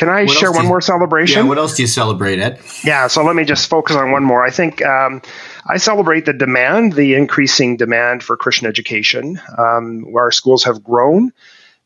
[0.00, 1.42] Can I what share one you, more celebration?
[1.42, 2.58] Yeah, what else do you celebrate, Ed?
[2.82, 4.42] Yeah, so let me just focus on one more.
[4.42, 5.20] I think um,
[5.68, 9.38] I celebrate the demand, the increasing demand for Christian education.
[9.58, 11.32] Um, our schools have grown.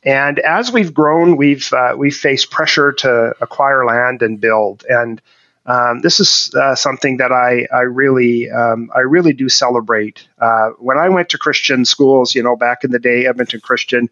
[0.04, 4.84] And as we've grown, we've uh, we've faced pressure to acquire land and build.
[4.88, 5.20] And
[5.66, 10.28] Um, this is uh, something that I, I really um, I really do celebrate.
[10.38, 14.10] Uh, when I went to Christian schools, you know, back in the day, Edmonton Christian,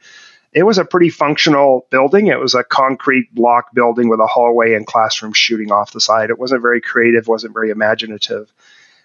[0.53, 2.27] it was a pretty functional building.
[2.27, 6.31] It was a concrete block building with a hallway and classroom shooting off the side.
[6.31, 8.53] It wasn't very creative, wasn't very imaginative.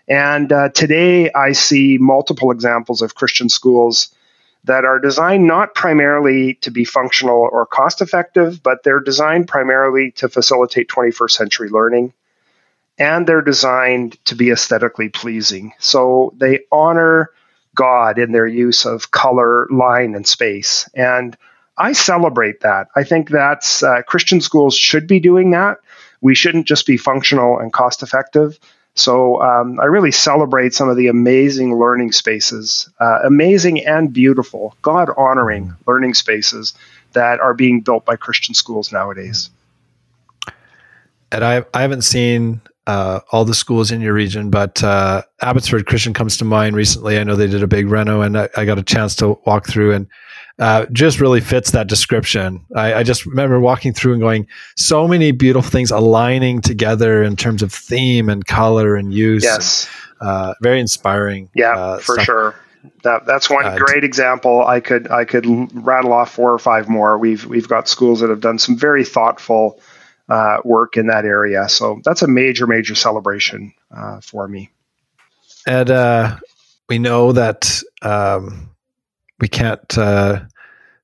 [0.10, 4.14] And uh, today, I see multiple examples of Christian schools
[4.66, 10.12] that are designed not primarily to be functional or cost effective, but they're designed primarily
[10.12, 12.14] to facilitate 21st century learning.
[12.98, 15.74] And they're designed to be aesthetically pleasing.
[15.80, 17.32] So they honor
[17.78, 20.90] God in their use of color, line, and space.
[20.94, 21.38] And
[21.78, 22.88] I celebrate that.
[22.96, 25.78] I think that's uh, Christian schools should be doing that.
[26.20, 28.60] We shouldn't just be functional and cost effective.
[28.96, 34.76] So um, I really celebrate some of the amazing learning spaces, uh, amazing and beautiful,
[34.82, 36.74] God honoring learning spaces
[37.14, 39.52] that are being built by Christian schools nowadays.
[41.32, 45.86] And I, I haven't seen uh, all the schools in your region, but uh, Abbotsford
[45.86, 47.20] Christian comes to mind recently.
[47.20, 49.68] I know they did a big reno, and I, I got a chance to walk
[49.68, 50.08] through, and
[50.58, 52.66] uh, just really fits that description.
[52.76, 57.36] I, I, just remember walking through and going, so many beautiful things aligning together in
[57.36, 59.44] terms of theme and color and use.
[59.44, 59.88] Yes,
[60.22, 61.50] and, uh, very inspiring.
[61.54, 62.26] Yeah, uh, for stuff.
[62.26, 62.56] sure.
[63.04, 64.66] That, that's one uh, great example.
[64.66, 67.18] I could I could rattle off four or five more.
[67.18, 69.82] We've we've got schools that have done some very thoughtful
[70.30, 71.70] uh, work in that area.
[71.70, 74.70] So that's a major major celebration uh, for me.
[75.66, 75.90] And
[76.90, 78.70] we know that um,
[79.40, 80.42] we can't uh,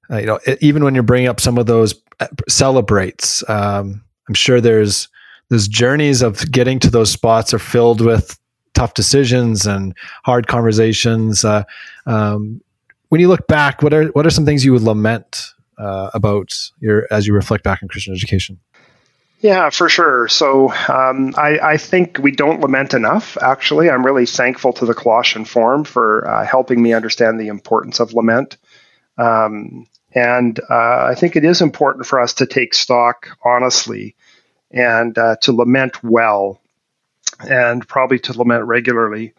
[0.10, 4.34] uh, you know even when you're bringing up some of those uh, celebrates um, i'm
[4.34, 5.08] sure there's
[5.50, 8.40] those journeys of getting to those spots are filled with
[8.74, 11.64] tough decisions and hard conversations uh,
[12.06, 12.62] um,
[13.10, 16.54] when you look back what are what are some things you would lament uh, about
[16.80, 18.60] your as you reflect back on christian education
[19.44, 20.30] yeah, for sure.
[20.30, 23.90] So um, I, I, think we don't lament enough, actually.
[23.90, 28.14] I'm really thankful to the Colossian Forum for uh, helping me understand the importance of
[28.14, 28.56] lament.
[29.18, 29.86] Um,
[30.16, 34.16] and uh, I think it is important for us to take stock honestly
[34.72, 36.62] and uh, to lament well
[37.42, 39.34] and probably to lament regularly.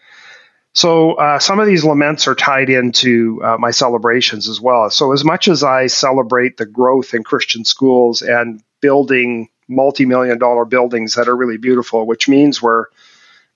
[0.74, 4.90] So uh, some of these laments are tied into uh, my celebrations as well.
[4.90, 10.65] So as much as I celebrate the growth in Christian schools and building multi-million dollar
[10.65, 12.87] buildings that are really beautiful, which means we're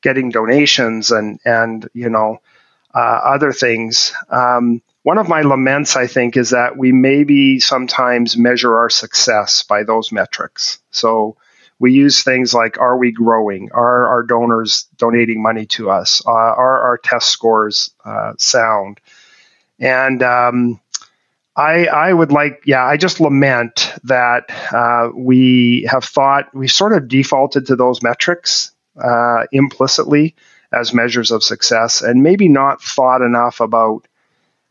[0.02, 2.40] getting donations and and you know
[2.94, 4.12] uh, other things.
[4.30, 9.62] Um, one of my laments, I think, is that we maybe sometimes measure our success
[9.62, 10.78] by those metrics.
[10.90, 11.36] So
[11.78, 13.70] we use things like are we growing?
[13.72, 16.22] Are our donors donating money to us?
[16.26, 19.00] Uh, are our test scores uh, sound?
[19.78, 20.80] And um,
[21.58, 26.92] I, I would like, yeah, I just lament that uh, we have thought, we sort
[26.92, 30.36] of defaulted to those metrics uh, implicitly
[30.72, 34.06] as measures of success and maybe not thought enough about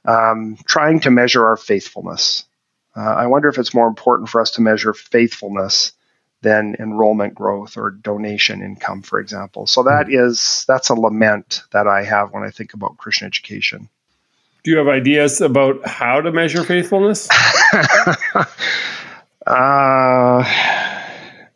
[0.06, 2.46] um, trying to measure our faithfulness.
[2.96, 5.92] Uh, I wonder if it's more important for us to measure faithfulness
[6.42, 9.68] than enrollment growth or donation income, for example.
[9.68, 10.72] So that mm-hmm.
[10.72, 13.90] that's a lament that I have when I think about Christian education.
[14.64, 17.28] Do you have ideas about how to measure faithfulness?
[19.46, 20.44] uh,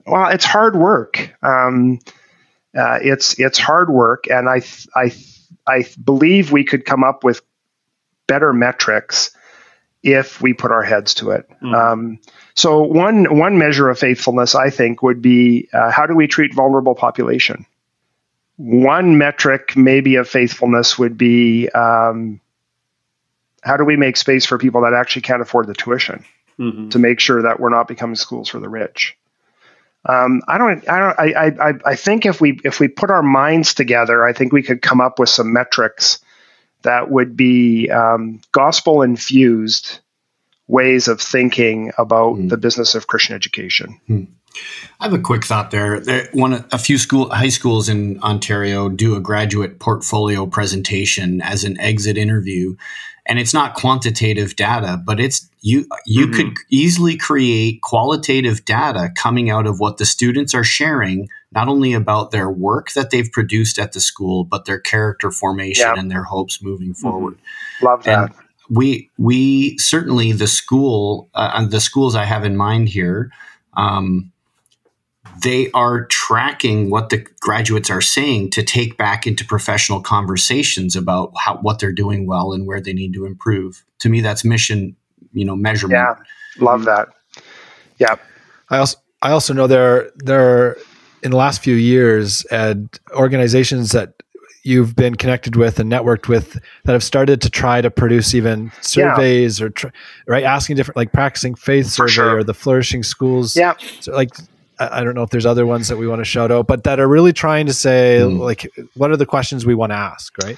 [0.05, 1.35] well, it's hard work.
[1.41, 1.99] Um,
[2.77, 4.61] uh, it's it's hard work, and I
[4.95, 5.11] I
[5.67, 7.41] I believe we could come up with
[8.27, 9.35] better metrics
[10.03, 11.49] if we put our heads to it.
[11.61, 11.75] Mm.
[11.75, 12.19] Um,
[12.55, 16.53] so one one measure of faithfulness, I think, would be uh, how do we treat
[16.53, 17.65] vulnerable population.
[18.57, 22.40] One metric, maybe of faithfulness, would be um,
[23.61, 26.25] how do we make space for people that actually can't afford the tuition
[26.59, 26.89] mm-hmm.
[26.89, 29.17] to make sure that we're not becoming schools for the rich?
[30.03, 30.89] Um, I don't.
[30.89, 31.19] I don't.
[31.19, 31.73] I, I.
[31.91, 34.99] I think if we if we put our minds together, I think we could come
[34.99, 36.19] up with some metrics
[36.81, 39.99] that would be um, gospel infused
[40.67, 42.49] ways of thinking about mm.
[42.49, 43.99] the business of Christian education.
[44.09, 44.27] Mm.
[44.99, 45.99] I have a quick thought there.
[45.99, 51.63] there one, a few school high schools in Ontario do a graduate portfolio presentation as
[51.63, 52.75] an exit interview,
[53.25, 56.33] and it's not quantitative data but it's you you mm-hmm.
[56.33, 61.93] could easily create qualitative data coming out of what the students are sharing not only
[61.93, 65.99] about their work that they've produced at the school but their character formation yeah.
[65.99, 67.01] and their hopes moving mm-hmm.
[67.01, 67.37] forward
[67.81, 68.35] love that and
[68.69, 73.31] we we certainly the school uh, the schools i have in mind here
[73.75, 74.31] um,
[75.41, 81.31] they are tracking what the graduates are saying to take back into professional conversations about
[81.37, 83.83] how, what they're doing well and where they need to improve.
[83.99, 84.95] To me, that's mission,
[85.33, 85.93] you know, measurement.
[85.99, 87.09] Yeah, love that.
[87.97, 88.15] Yeah.
[88.69, 90.77] I also I also know there there
[91.23, 94.13] in the last few years, and organizations that
[94.63, 96.53] you've been connected with and networked with
[96.85, 99.65] that have started to try to produce even surveys yeah.
[99.65, 99.87] or tr-
[100.27, 102.37] right asking different like practicing faith For survey sure.
[102.37, 103.73] or the flourishing schools Yeah.
[104.01, 104.29] so like
[104.89, 106.83] I I don't know if there's other ones that we want to shout out, but
[106.85, 108.39] that are really trying to say Mm.
[108.39, 110.57] like what are the questions we want to ask, right?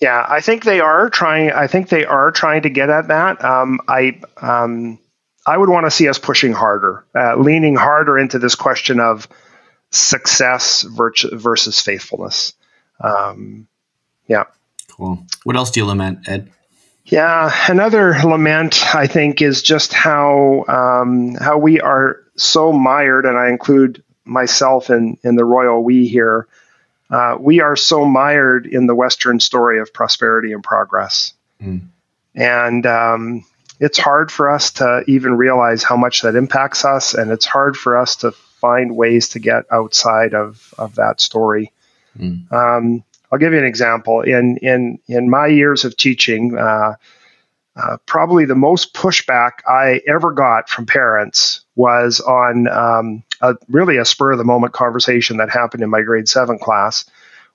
[0.00, 1.52] Yeah, I think they are trying.
[1.52, 3.44] I think they are trying to get at that.
[3.44, 4.98] Um, I um,
[5.46, 9.28] I would want to see us pushing harder, uh, leaning harder into this question of
[9.90, 12.54] success virtu- versus faithfulness.
[13.00, 13.68] Um,
[14.26, 14.44] yeah.
[14.96, 15.24] Cool.
[15.44, 16.50] What else do you lament, Ed?
[17.06, 23.36] Yeah, another lament I think is just how um, how we are so mired, and
[23.38, 26.46] I include myself in in the royal we here.
[27.10, 31.82] Uh, we are so mired in the Western story of prosperity and progress, Mm.
[32.34, 33.44] and um,
[33.78, 37.76] it's hard for us to even realize how much that impacts us, and it's hard
[37.76, 41.72] for us to find ways to get outside of of that story.
[42.18, 42.50] Mm.
[42.50, 44.22] Um, I'll give you an example.
[44.22, 46.94] In in in my years of teaching, uh,
[47.76, 53.96] uh, probably the most pushback I ever got from parents was on um, a, really
[53.96, 57.04] a spur of the moment conversation that happened in my grade seven class,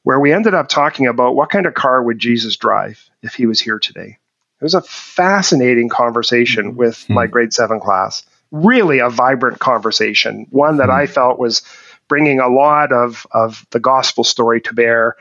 [0.03, 3.45] where we ended up talking about what kind of car would Jesus drive if he
[3.45, 4.17] was here today.
[4.59, 8.23] It was a fascinating conversation with my grade seven class.
[8.51, 11.61] Really a vibrant conversation, one that I felt was
[12.09, 15.15] bringing a lot of, of the gospel story to bear,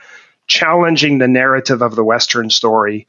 [0.47, 3.07] challenging the narrative of the Western story.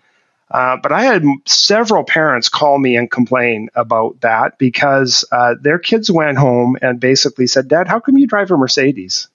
[0.50, 5.78] Uh, but I had several parents call me and complain about that because uh, their
[5.78, 9.28] kids went home and basically said, Dad, how come you drive a Mercedes?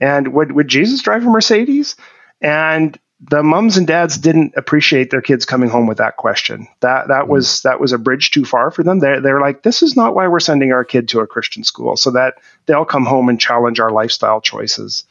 [0.00, 1.96] And would, would Jesus drive a Mercedes?
[2.40, 6.68] And the mums and dads didn't appreciate their kids coming home with that question.
[6.80, 8.98] That that was that was a bridge too far for them.
[8.98, 11.96] They're, they're like, this is not why we're sending our kid to a Christian school,
[11.96, 12.34] so that
[12.66, 15.04] they'll come home and challenge our lifestyle choices.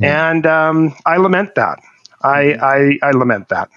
[0.00, 1.80] And um, I lament that.
[2.22, 3.68] I, I I lament that.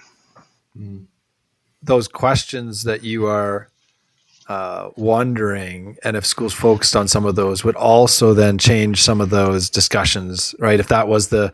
[1.82, 3.68] Those questions that you are
[4.48, 9.20] uh, wondering, and if schools focused on some of those, would also then change some
[9.20, 10.80] of those discussions, right?
[10.80, 11.52] If that was the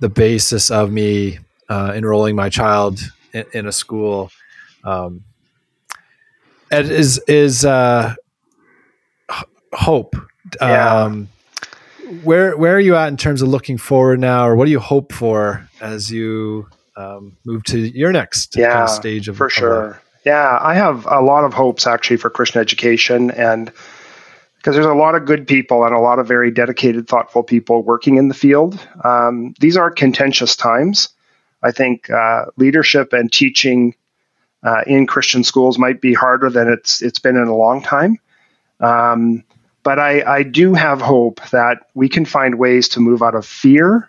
[0.00, 3.00] the basis of me uh, enrolling my child
[3.32, 4.30] in, in a school,
[4.84, 5.22] um,
[6.70, 8.14] it is is uh,
[9.72, 10.16] hope.
[10.60, 11.02] Yeah.
[11.02, 11.28] Um,
[12.24, 14.80] where where are you at in terms of looking forward now, or what do you
[14.80, 19.52] hope for as you um, move to your next kind of stage of for of
[19.52, 19.58] life?
[19.58, 20.02] sure.
[20.24, 23.72] Yeah, I have a lot of hopes actually for Christian education, and
[24.56, 27.82] because there's a lot of good people and a lot of very dedicated, thoughtful people
[27.82, 28.78] working in the field.
[29.02, 31.08] Um, these are contentious times.
[31.64, 33.96] I think uh, leadership and teaching
[34.62, 38.18] uh, in Christian schools might be harder than it's it's been in a long time.
[38.78, 39.42] Um,
[39.82, 43.44] but I, I do have hope that we can find ways to move out of
[43.44, 44.08] fear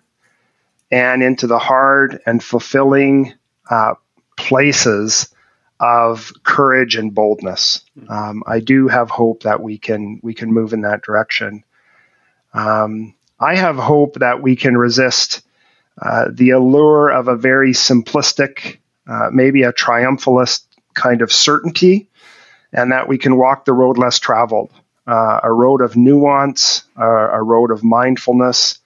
[0.92, 3.34] and into the hard and fulfilling
[3.70, 3.96] uh,
[4.38, 5.34] places
[5.80, 7.84] of courage and boldness.
[8.08, 11.64] Um, I do have hope that we can we can move in that direction.
[12.54, 15.42] Um, I have hope that we can resist
[16.02, 18.78] uh, the allure of a very simplistic,
[19.08, 22.08] uh, maybe a triumphalist kind of certainty,
[22.72, 24.72] and that we can walk the road less traveled,
[25.06, 28.80] uh, a road of nuance, uh, a road of mindfulness,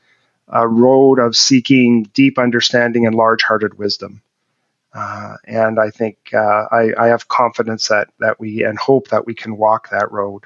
[0.48, 4.22] a road of seeking deep understanding and large-hearted wisdom.
[4.94, 6.38] Uh, and I think uh,
[6.72, 10.44] I, I have confidence that that we and hope that we can walk that road.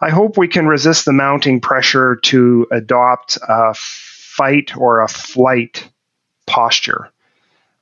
[0.00, 5.88] I hope we can resist the mounting pressure to adopt a fight or a flight
[6.46, 7.10] posture.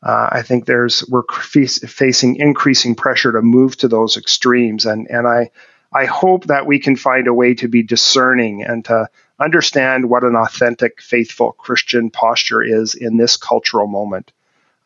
[0.03, 5.27] Uh, I think there's we're facing increasing pressure to move to those extremes, and and
[5.29, 5.51] I
[5.93, 9.09] I hope that we can find a way to be discerning and to
[9.41, 14.33] understand what an authentic, faithful Christian posture is in this cultural moment.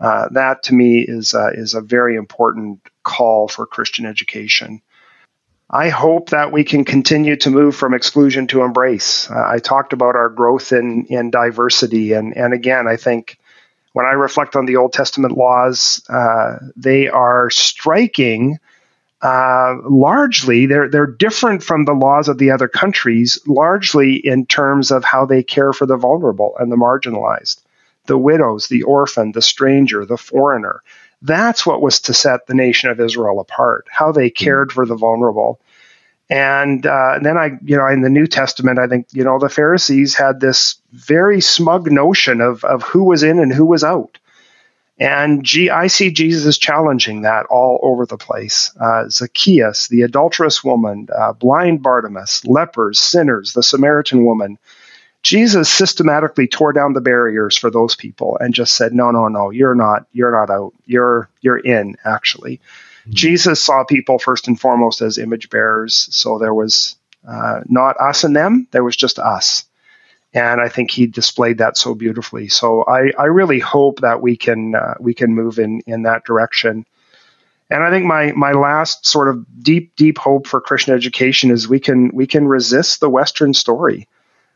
[0.01, 4.81] Uh, that to me is uh, is a very important call for Christian education.
[5.71, 9.31] I hope that we can continue to move from exclusion to embrace.
[9.31, 13.39] Uh, I talked about our growth in in diversity, and and again, I think
[13.93, 18.59] when I reflect on the Old Testament laws, uh, they are striking.
[19.25, 24.91] Uh, largely, they're they're different from the laws of the other countries, largely in terms
[24.91, 27.63] of how they care for the vulnerable and the marginalized
[28.07, 30.83] the widows, the orphan, the stranger, the foreigner.
[31.23, 34.97] That's what was to set the nation of Israel apart, how they cared for the
[34.97, 35.61] vulnerable.
[36.29, 39.39] And, uh, and then I, you know, in the New Testament, I think, you know,
[39.39, 43.85] the Pharisees had this very smug notion of, of who was in and who was
[43.85, 44.19] out.
[44.99, 48.71] And gee, I see Jesus challenging that all over the place.
[48.81, 54.57] Uh, Zacchaeus, the adulterous woman, uh, blind Bartimaeus, lepers, sinners, the Samaritan woman,
[55.25, 59.51] Jesus systematically tore down the barriers for those people and just said, "No, no, no,
[59.51, 60.07] you're not.
[60.13, 60.75] You're not out.
[60.85, 63.13] You're you're in." Actually, mm-hmm.
[63.13, 66.09] Jesus saw people first and foremost as image bearers.
[66.15, 68.69] So there was uh, not us and them.
[68.71, 69.65] There was just us,
[70.35, 72.49] and I think he displayed that so beautifully.
[72.49, 76.25] So I I really hope that we can uh, we can move in in that
[76.25, 76.85] direction.
[77.71, 81.67] And I think my my last sort of deep deep hope for Christian education is
[81.67, 84.09] we can we can resist the Western story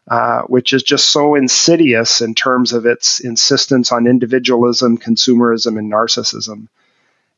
[0.08, 5.92] uh, which is just so insidious in terms of its insistence on individualism, consumerism, and
[5.92, 6.68] narcissism.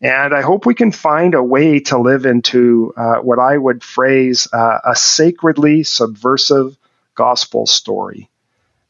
[0.01, 3.83] And I hope we can find a way to live into uh, what I would
[3.83, 6.77] phrase uh, a sacredly subversive
[7.15, 8.31] gospel story.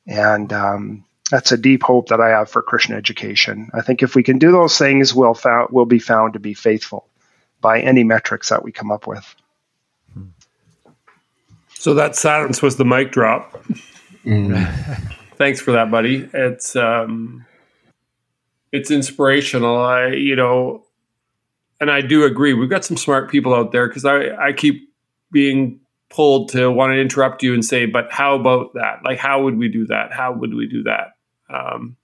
[0.06, 3.70] And um, that's a deep hope that I have for Christian education.
[3.74, 6.54] I think if we can do those things, we'll, found, we'll be found to be
[6.54, 7.06] faithful
[7.60, 9.34] by any metrics that we come up with.
[11.80, 13.64] So that silence was the mic drop.
[14.26, 15.16] Mm.
[15.36, 16.28] Thanks for that, buddy.
[16.34, 17.46] It's um,
[18.70, 19.78] it's inspirational.
[19.78, 20.84] I you know,
[21.80, 22.52] and I do agree.
[22.52, 24.92] We've got some smart people out there because I I keep
[25.32, 29.00] being pulled to want to interrupt you and say, but how about that?
[29.04, 30.12] Like, how would we do that?
[30.12, 31.12] How would we do that?
[31.48, 31.96] Um,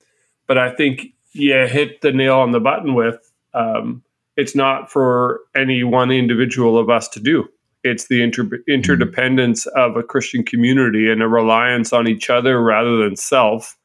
[0.46, 3.18] but I think you hit the nail on the button with
[3.52, 4.02] um,
[4.36, 7.48] it's not for any one individual of us to do
[7.86, 12.96] it's the inter- interdependence of a Christian community and a reliance on each other rather
[12.96, 13.76] than self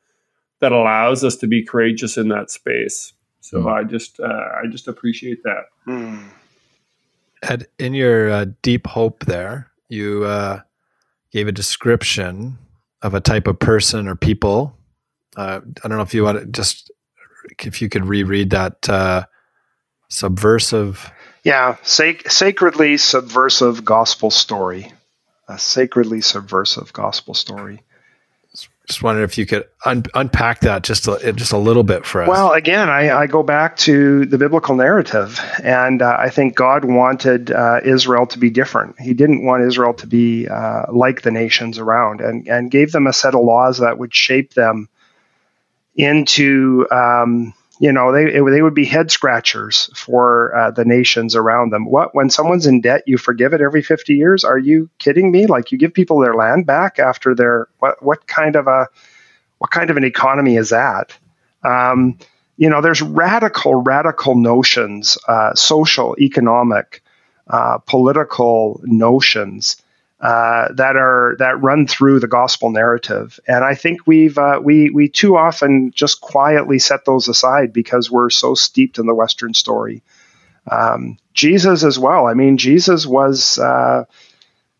[0.59, 3.13] that allows us to be courageous in that space.
[3.41, 3.73] So mm.
[3.73, 4.25] I just uh,
[4.63, 5.65] I just appreciate that.
[5.87, 6.29] Mm.
[7.43, 10.61] Ed, in your uh, deep hope there, you uh,
[11.31, 12.57] gave a description
[13.01, 14.77] of a type of person or people.
[15.35, 16.91] Uh, I don't know if you want to just
[17.59, 19.25] if you could reread that uh,
[20.09, 21.11] subversive
[21.43, 24.91] yeah, sac- sacredly subversive gospel story.
[25.47, 27.83] A sacredly subversive gospel story.
[28.91, 32.23] Just wondering if you could un- unpack that just a, just a little bit for
[32.23, 32.27] us.
[32.27, 36.83] Well, again, I, I go back to the biblical narrative, and uh, I think God
[36.83, 38.99] wanted uh, Israel to be different.
[38.99, 43.07] He didn't want Israel to be uh, like the nations around, and and gave them
[43.07, 44.89] a set of laws that would shape them
[45.95, 51.35] into um, you know they it, they would be head scratchers for uh, the nations
[51.35, 51.85] around them.
[51.85, 54.43] What when someone's in debt, you forgive it every fifty years?
[54.43, 55.47] Are you kidding me?
[55.47, 58.87] Like you give people their land back after their what what kind of a
[59.57, 61.17] what kind of an economy is that?
[61.63, 62.19] Um,
[62.55, 67.01] you know, there's radical radical notions, uh, social, economic,
[67.47, 69.80] uh, political notions
[70.21, 74.91] uh, that are that run through the gospel narrative, and I think we've uh, we
[74.91, 79.55] we too often just quietly set those aside because we're so steeped in the Western
[79.55, 80.03] story.
[80.69, 82.27] Um, Jesus as well.
[82.27, 84.05] I mean, Jesus was uh,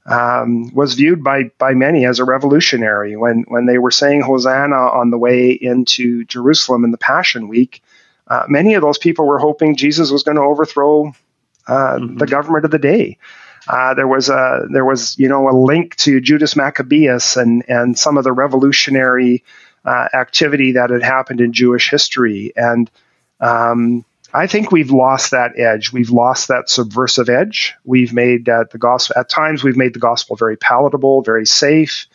[0.06, 4.76] um, was viewed by by many as a revolutionary when when they were saying Hosanna
[4.76, 7.82] on the way into Jerusalem in the Passion Week.
[8.28, 11.14] Uh, many of those people were hoping Jesus was going to overthrow
[11.68, 12.18] uh, mm-hmm.
[12.18, 13.18] the government of the day.
[13.68, 17.98] Uh, there was a there was you know a link to Judas Maccabeus and and
[17.98, 19.44] some of the revolutionary
[19.86, 22.90] uh, activity that had happened in Jewish history, and
[23.40, 24.04] um,
[24.34, 25.92] I think we've lost that edge.
[25.92, 27.76] We've lost that subversive edge.
[27.84, 32.08] We've made uh, the gospel at times we've made the gospel very palatable, very safe,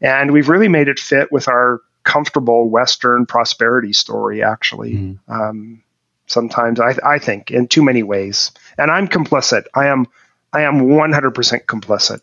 [0.00, 4.42] and we've really made it fit with our comfortable Western prosperity story.
[4.42, 4.94] Actually.
[4.94, 5.18] Mm.
[5.28, 5.82] Um,
[6.30, 9.64] sometimes I, I think in too many ways, and I'm complicit.
[9.74, 10.06] I am
[10.52, 12.20] I am 100% complicit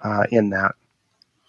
[0.00, 0.74] uh, in that.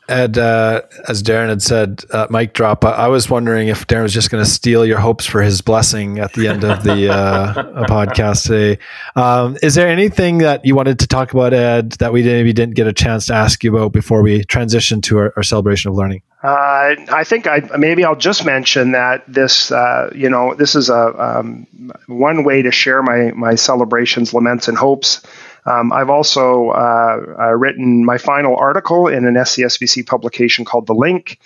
[0.09, 2.83] Ed, uh, as Darren had said, uh, mic drop.
[2.83, 5.61] I, I, was wondering if Darren was just going to steal your hopes for his
[5.61, 7.53] blessing at the end of the uh,
[7.85, 8.81] podcast today.
[9.15, 12.73] Um, is there anything that you wanted to talk about, Ed, that we maybe didn't
[12.73, 15.95] get a chance to ask you about before we transition to our, our celebration of
[15.95, 16.23] learning?
[16.41, 20.89] Uh, I think I maybe I'll just mention that this, uh, you know, this is
[20.89, 21.67] a um,
[22.07, 25.21] one way to share my my celebrations, laments, and hopes.
[25.69, 30.95] Um, I've also uh, uh, written my final article in an SCSBC publication called The
[30.95, 31.39] Link,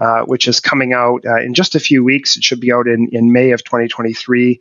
[0.00, 2.36] uh, which is coming out uh, in just a few weeks.
[2.36, 4.60] It should be out in, in May of 2023.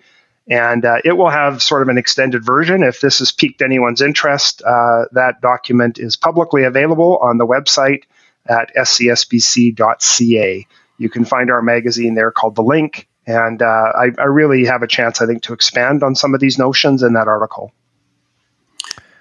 [0.49, 2.84] And uh, it will have sort of an extended version.
[2.84, 8.03] If this has piqued anyone's interest, uh, that document is publicly available on the website
[8.45, 10.68] at scsbc.ca.
[10.99, 13.07] You can find our magazine there called The Link.
[13.26, 16.59] And I, I really have a chance, I think, to expand on some of these
[16.59, 17.74] notions in that article.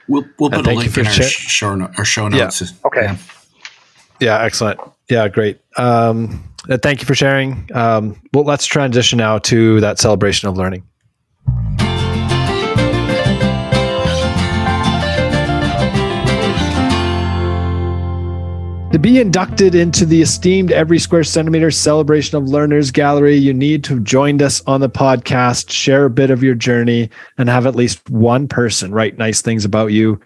[0.09, 2.61] We'll, we'll put a link in our, show, no, our show notes.
[2.61, 2.69] Yeah.
[2.85, 3.03] Okay.
[3.03, 3.17] Yeah.
[4.21, 4.43] yeah.
[4.43, 4.81] excellent.
[5.09, 5.61] Yeah, great.
[5.77, 7.69] Um, uh, thank you for sharing.
[7.75, 10.83] Um, well, let's transition now to that celebration of learning.
[18.97, 23.84] To be inducted into the esteemed Every Square Centimeter Celebration of Learners Gallery, you need
[23.84, 27.66] to have joined us on the podcast, share a bit of your journey, and have
[27.66, 30.18] at least one person write nice things about you.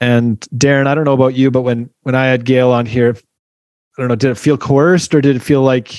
[0.00, 3.14] And Darren, I don't know about you, but when when I had Gail on here,
[3.14, 5.94] I don't know, did it feel coerced or did it feel like,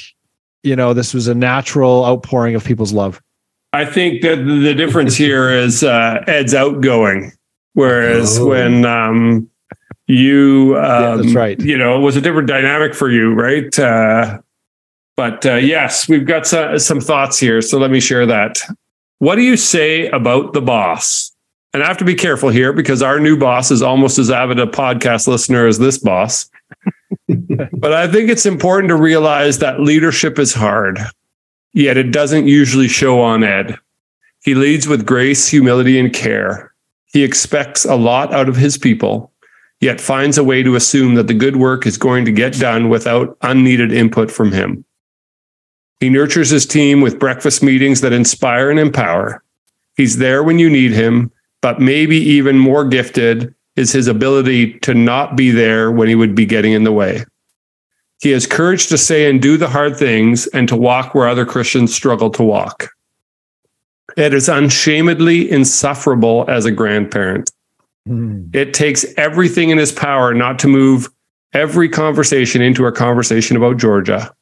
[0.64, 3.22] you know, this was a natural outpouring of people's love?
[3.74, 7.32] I think that the difference here is uh, Ed's outgoing,
[7.74, 8.48] whereas Oh.
[8.48, 9.51] when um,
[10.12, 11.60] you, um, Yeah, that's right.
[11.60, 13.78] You know, it was a different dynamic for you, right?
[13.78, 14.40] Uh,
[15.16, 18.60] but uh, yes, we've got some, some thoughts here, so let me share that.
[19.20, 21.32] What do you say about the boss?
[21.74, 24.60] And I have to be careful here because our new boss is almost as avid
[24.60, 26.50] a podcast listener as this boss.
[27.28, 31.00] but I think it's important to realize that leadership is hard
[31.74, 33.78] yet it doesn't usually show on Ed.
[34.44, 36.74] He leads with grace, humility, and care.
[37.14, 39.31] He expects a lot out of his people,
[39.82, 42.88] yet finds a way to assume that the good work is going to get done
[42.88, 44.86] without unneeded input from him.
[46.00, 49.44] He nurtures his team with breakfast meetings that inspire and empower.
[49.98, 54.94] He's there when you need him, but maybe even more gifted is his ability to
[54.94, 57.24] not be there when he would be getting in the way.
[58.22, 61.46] He has courage to say and do the hard things and to walk where other
[61.46, 62.90] Christians struggle to walk.
[64.18, 67.52] It is unshamedly insufferable as a grandparent.
[68.08, 68.54] Mm.
[68.56, 71.10] It takes everything in his power not to move
[71.54, 74.34] every conversation into a conversation about Georgia.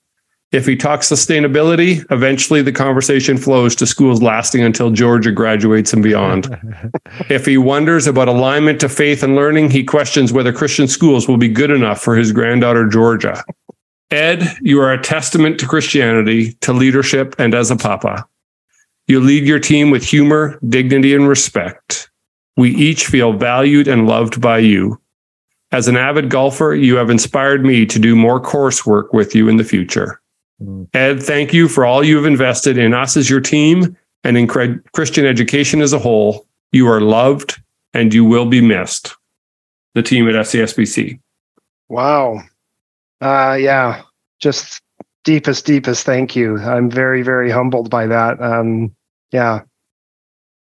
[0.52, 6.02] If he talks sustainability, eventually the conversation flows to schools lasting until Georgia graduates and
[6.02, 6.58] beyond.
[7.30, 11.38] if he wonders about alignment to faith and learning, he questions whether Christian schools will
[11.38, 13.44] be good enough for his granddaughter, Georgia.
[14.10, 18.26] Ed, you are a testament to Christianity, to leadership, and as a papa.
[19.06, 22.09] You lead your team with humor, dignity, and respect.
[22.60, 25.00] We each feel valued and loved by you.
[25.72, 29.56] As an avid golfer, you have inspired me to do more coursework with you in
[29.56, 30.20] the future.
[30.94, 33.96] Ed, thank you for all you have invested in us as your team
[34.26, 36.46] and in cre- Christian education as a whole.
[36.74, 37.62] You are loved
[37.94, 39.16] and you will be missed.
[39.94, 41.18] The team at SCSBC.
[41.88, 42.42] Wow.
[43.22, 44.02] Uh, yeah,
[44.42, 44.82] just
[45.24, 46.60] deepest, deepest thank you.
[46.60, 48.42] I'm very, very humbled by that.
[48.42, 48.94] Um,
[49.32, 49.62] yeah.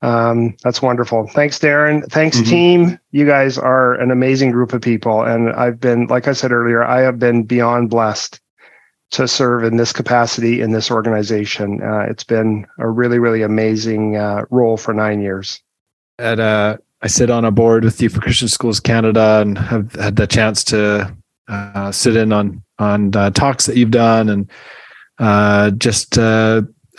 [0.01, 1.26] Um, that's wonderful.
[1.28, 2.09] Thanks, Darren.
[2.11, 2.46] Thanks, Mhm.
[2.46, 2.99] team.
[3.11, 5.22] You guys are an amazing group of people.
[5.22, 8.40] And I've been, like I said earlier, I have been beyond blessed
[9.11, 11.80] to serve in this capacity in this organization.
[11.82, 15.61] Uh, it's been a really, really amazing uh, role for nine years.
[16.18, 19.92] At uh, I sit on a board with you for Christian Schools Canada and have
[19.94, 21.12] had the chance to
[21.49, 24.51] uh, sit in on on uh, talks that you've done and
[25.18, 26.18] uh, just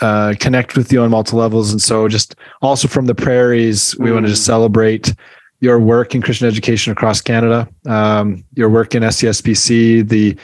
[0.02, 1.72] uh, connect with you on multiple levels.
[1.72, 5.14] And so, just also from the prairies, we want to just celebrate
[5.62, 10.38] your work in Christian education across Canada, um, your work in SCSBC, the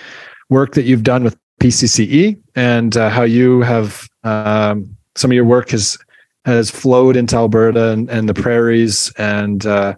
[0.49, 5.45] work that you've done with PCCE, and uh, how you have um, some of your
[5.45, 5.97] work has
[6.43, 9.95] has flowed into Alberta and, and the prairies, and uh,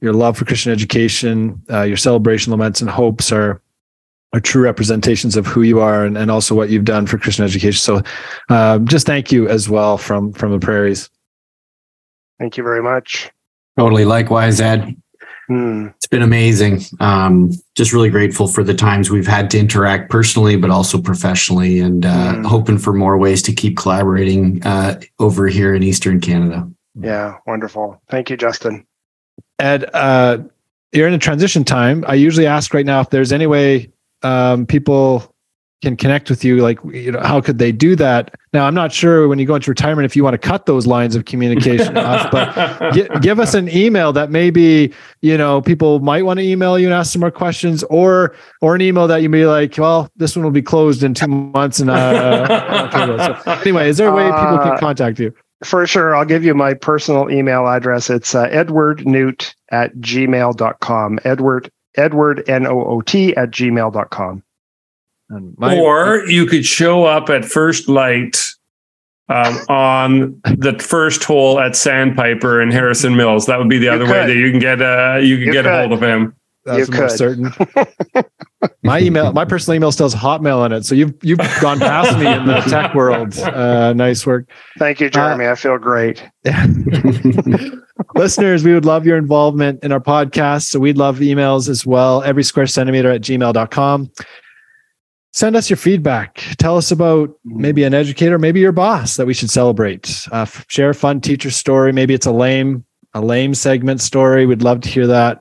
[0.00, 3.60] your love for Christian education, uh, your celebration, laments, and hopes are
[4.32, 7.44] are true representations of who you are and, and also what you've done for Christian
[7.44, 7.80] education.
[7.80, 8.02] So,
[8.48, 11.10] uh, just thank you as well from from the prairies.
[12.38, 13.30] Thank you very much.
[13.78, 14.04] Totally.
[14.04, 14.96] Likewise, Ed.
[15.48, 15.88] Hmm.
[15.96, 16.80] It's been amazing.
[17.00, 21.80] Um, just really grateful for the times we've had to interact personally, but also professionally,
[21.80, 22.46] and uh, Mm.
[22.46, 26.70] hoping for more ways to keep collaborating uh, over here in Eastern Canada.
[26.94, 28.00] Yeah, wonderful.
[28.08, 28.86] Thank you, Justin.
[29.58, 30.38] Ed, uh,
[30.92, 32.04] you're in a transition time.
[32.06, 33.90] I usually ask right now if there's any way
[34.22, 35.34] um, people
[35.82, 36.58] can connect with you.
[36.58, 38.34] Like, you know, how could they do that?
[38.52, 40.86] Now, I'm not sure when you go into retirement if you want to cut those
[40.86, 44.92] lines of communication off, but gi- give us an email that maybe
[45.22, 48.74] you know people might want to email you and ask some more questions, or or
[48.74, 51.28] an email that you may be like, well, this one will be closed in two
[51.28, 55.32] months, and uh, so anyway, is there a way people can Uh, contact you?
[55.64, 58.10] For sure, I'll give you my personal email address.
[58.10, 61.20] It's uh, edwardnoot at gmail.com.
[61.24, 61.70] Edward,
[62.00, 64.42] Edward, N O O T at gmail.com.
[65.28, 68.36] And my- or you could show up at first light
[69.28, 73.46] um, on the first hole at Sandpiper in Harrison Mills.
[73.46, 75.52] That would be the You other way that you can get uh, you can You
[75.52, 76.34] get a hold of him.
[76.64, 77.10] That's You could.
[77.10, 77.52] certain.
[78.82, 82.18] my email, my personal email still has Hotmail in it, so you've you've gone past
[82.18, 83.38] me in the tech world.
[83.38, 85.46] Uh, nice work, Thank you, Jeremy.
[85.46, 86.22] I feel great.
[88.14, 88.64] listeners.
[88.64, 92.22] We would love your involvement in our podcast, so we'd love emails as well.
[92.22, 94.10] Every square centimeter at gmail.com.
[95.32, 96.42] Send us your feedback.
[96.58, 100.26] Tell us about maybe an educator, maybe your boss that we should celebrate.
[100.32, 101.92] Uh, share a fun teacher story.
[101.92, 102.84] Maybe it's a lame
[103.14, 104.46] a lame segment story.
[104.46, 105.40] We'd love to hear that.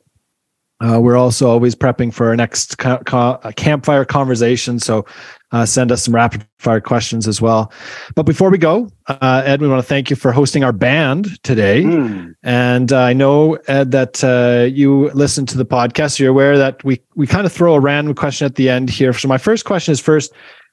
[0.81, 4.79] Uh, we're also always prepping for our next ca- ca- campfire conversation.
[4.79, 5.05] So
[5.51, 7.71] uh, send us some rapid fire questions as well.
[8.15, 11.41] But before we go, uh, Ed, we want to thank you for hosting our band
[11.43, 11.83] today.
[11.83, 12.35] Mm.
[12.43, 16.17] And uh, I know, Ed, that uh, you listen to the podcast.
[16.17, 18.89] So you're aware that we we kind of throw a random question at the end
[18.89, 19.11] here.
[19.11, 20.31] So my first question is first,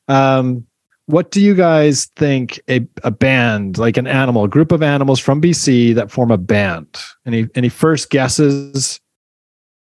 [0.09, 0.67] um,
[1.07, 5.21] what do you guys think a, a band, like an animal, a group of animals
[5.21, 6.87] from BC that form a band?
[7.25, 9.01] Any any first guesses?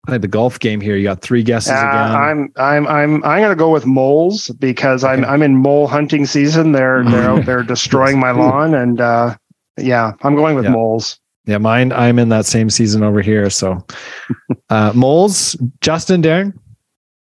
[0.08, 0.96] Play the golf game here.
[0.96, 2.16] You got three guesses Uh, again.
[2.16, 5.30] I'm I'm I'm I'm gonna go with moles because I'm Okay.
[5.30, 6.72] I'm in mole hunting season.
[6.72, 9.36] They're they're out there destroying my lawn and uh,
[9.78, 10.72] yeah, I'm going with Yeah.
[10.72, 11.20] moles.
[11.46, 11.92] Yeah, mine.
[11.94, 13.50] I'm in that same season over here.
[13.50, 13.86] So,
[14.70, 15.56] uh, moles.
[15.82, 16.54] Justin, Darren,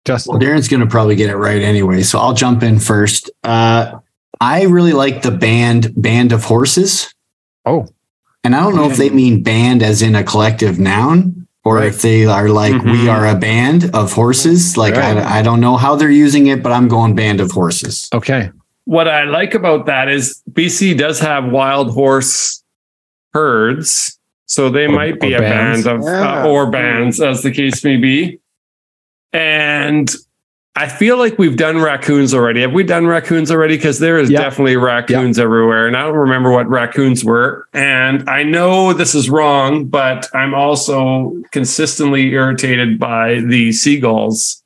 [0.06, 0.34] Justin.
[0.34, 3.30] Well, Darren's going to probably get it right anyway, so I'll jump in first.
[3.46, 4.00] Uh,
[4.42, 7.14] I really like the band Band of Horses.
[7.66, 7.88] Oh.
[8.44, 11.88] And I don't know if they mean band as in a collective noun or Right.
[11.94, 12.91] if they are like, Mhm.
[12.96, 14.76] we are a band of horses.
[14.84, 15.18] Like, Right.
[15.18, 18.10] I, I don't know how they're using it, but I'm going Band of Horses.
[18.14, 18.50] Okay.
[18.86, 22.64] what I like about that is BC does have wild horse
[23.36, 24.18] herds,
[24.48, 25.84] so they Or- might be a bands.
[25.86, 26.44] band of Yeah.
[26.44, 28.40] uh, or bands, as the case may be.
[29.32, 30.10] And
[30.80, 32.62] I feel like we've done raccoons already.
[32.62, 33.76] Have we done raccoons already?
[33.76, 34.40] Because there is Yeah.
[34.40, 37.68] definitely raccoons everywhere, and I don't remember what raccoons were.
[37.74, 44.64] And I know this is wrong, but I'm also consistently irritated by the seagulls.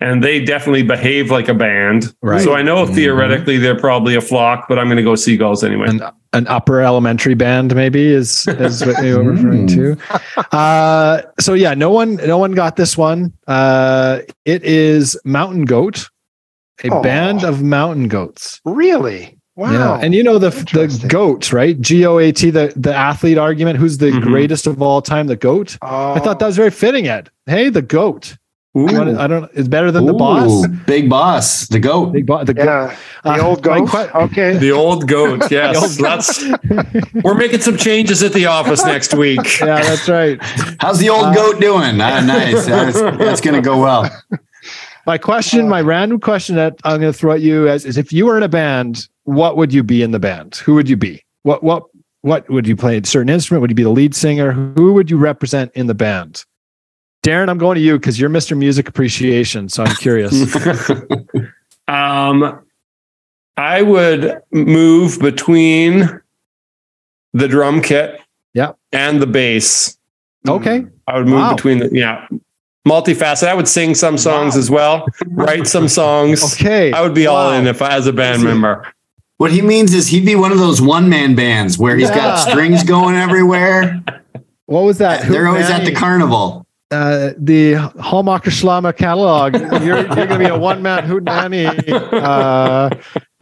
[0.00, 2.14] And they definitely behave like a band.
[2.22, 2.40] Right.
[2.40, 2.94] So I know Mhm.
[2.94, 5.88] theoretically they're probably a flock, but I'm going to go seagulls anyway.
[5.88, 6.02] An
[6.34, 9.96] an upper elementary band, maybe is is what you're referring to.
[10.52, 13.32] Uh, so yeah, no one no one got this one.
[13.46, 16.08] Uh, it is mountain goat,
[16.84, 17.02] a Oh.
[17.02, 18.60] band of mountain goats.
[18.64, 19.36] Really?
[19.56, 19.72] Wow.
[19.72, 21.80] Yeah, and you know the the goat, right?
[21.80, 23.78] G O A T, the the athlete argument.
[23.78, 24.22] Who's the Mhm.
[24.22, 25.26] greatest of all time?
[25.26, 25.76] The goat.
[25.82, 27.08] I thought that was very fitting.
[27.08, 28.36] Ed, hey, the goat.
[28.78, 29.18] Ooh.
[29.18, 29.50] I don't.
[29.54, 30.66] It's better than the boss.
[30.86, 32.12] Big boss, the goat.
[32.12, 32.46] Big boss.
[32.46, 32.64] The goat.
[32.64, 33.88] yeah, the Uh, old goat.
[33.90, 34.56] que- okay.
[34.58, 35.42] The old goat.
[35.50, 35.96] Yes.
[35.96, 39.40] The old That's, we're making some changes at the office next week.
[39.60, 40.38] yeah, that's right.
[40.80, 42.00] How's the old Uh, goat doing?
[42.00, 42.66] Ah, nice.
[42.66, 44.10] That's, that's going to go well.
[45.06, 48.12] My question, my random question that I'm going to throw at you is, is if
[48.12, 50.56] you were in a band, what would you be in the band?
[50.56, 51.22] Who would you be?
[51.44, 51.84] What what
[52.22, 52.98] what would you play?
[52.98, 53.62] A certain instrument?
[53.62, 54.52] Would you be the lead singer?
[54.52, 56.44] Who would you represent in the band?
[57.24, 58.56] Darren, I'm going to you because you're Mr.
[58.56, 60.32] Music Appreciation, so I'm curious.
[61.88, 62.64] um,
[63.56, 66.20] I would move between
[67.32, 68.20] the drum kit
[68.54, 68.72] Yeah.
[68.92, 69.98] and the bass.
[70.48, 71.54] okay, I would move Wow.
[71.54, 72.26] between the, yeah,
[72.86, 73.48] multifaceted.
[73.48, 74.58] I would sing some songs Wow.
[74.60, 76.54] as well, write some songs.
[76.54, 76.92] okay.
[76.92, 78.86] I would be all in if I as a band member.
[79.38, 82.16] What he means is he'd be one of those one man bands where he's Yeah.
[82.16, 84.02] got strings going everywhere.
[84.66, 85.28] What was that?
[85.28, 86.64] They're always at the carnival.
[86.90, 89.54] Uh, the Hammacher Schlemmer catalog.
[89.84, 91.66] You're, you're going to be a one man hoot nanny.
[91.66, 92.90] Uh,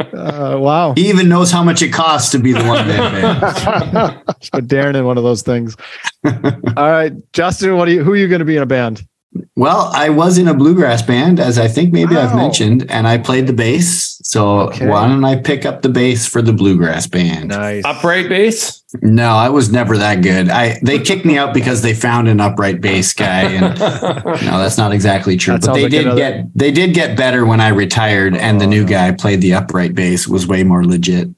[0.00, 0.94] uh, wow.
[0.94, 3.12] He even knows how much it costs to be the one man
[3.92, 4.24] band.
[4.52, 5.76] Put Darren in one of those things.
[6.24, 8.02] All right, Justin, what are you?
[8.02, 9.06] Who are you going to be in a band?
[9.54, 13.18] Well, I was in a bluegrass band, as I think maybe I've mentioned, and I
[13.18, 14.18] played the bass.
[14.22, 14.86] So Okay.
[14.86, 17.48] why don't I pick up the bass for the bluegrass band?
[17.48, 17.84] Nice.
[17.84, 18.82] Upright bass?
[19.02, 20.48] No, I was never that good.
[20.48, 24.78] I they kicked me out because they found an upright bass guy, and no, that's
[24.78, 25.54] not exactly true.
[25.58, 28.58] That but they like did another- get they did get better when I retired, and
[28.60, 28.86] the new Oh.
[28.86, 30.26] guy played the upright bass.
[30.26, 31.28] Was way more legit.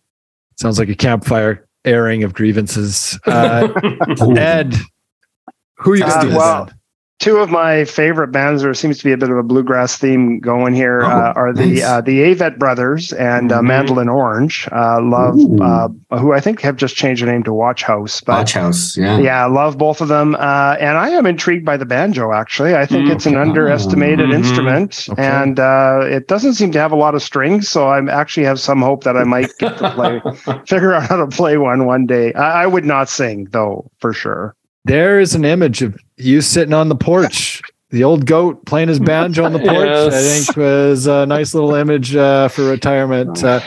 [0.56, 3.18] Sounds like a campfire airing of grievances.
[3.26, 3.68] Uh,
[4.36, 4.74] Ed,
[5.78, 6.66] who are you going to Uh,
[7.18, 7.30] be?
[7.30, 7.48] in a well, band?
[7.48, 10.38] Two of my favorite bands, there seems to be a bit of a bluegrass theme
[10.40, 11.82] going here, Oh, uh, are the nice.
[11.84, 13.66] uh, the Avett Brothers and uh, Mhm.
[13.66, 14.68] Mandolin Orange.
[14.70, 15.88] Uh, love, uh,
[16.18, 18.20] who I think have just changed their name to Watch House.
[18.20, 19.18] But Watch House, yeah.
[19.18, 20.36] yeah, love both of them.
[20.36, 22.74] Uh, and I am intrigued by the banjo, actually.
[22.76, 23.12] I think Mm.
[23.12, 24.34] it's an underestimated Mhm.
[24.34, 25.22] instrument Okay.
[25.26, 27.68] and uh, it doesn't seem to have a lot of strings.
[27.68, 30.22] So I actually have some hope that I might get to play,
[30.66, 32.32] figure out how to play one one day.
[32.34, 34.54] I, I would not sing, though, for sure.
[34.88, 37.60] There is an image of you sitting on the porch.
[37.90, 40.44] The old goat playing his banjo on the porch, I Yes.
[40.46, 43.42] think was a nice little image uh, for retirement.
[43.42, 43.60] Uh,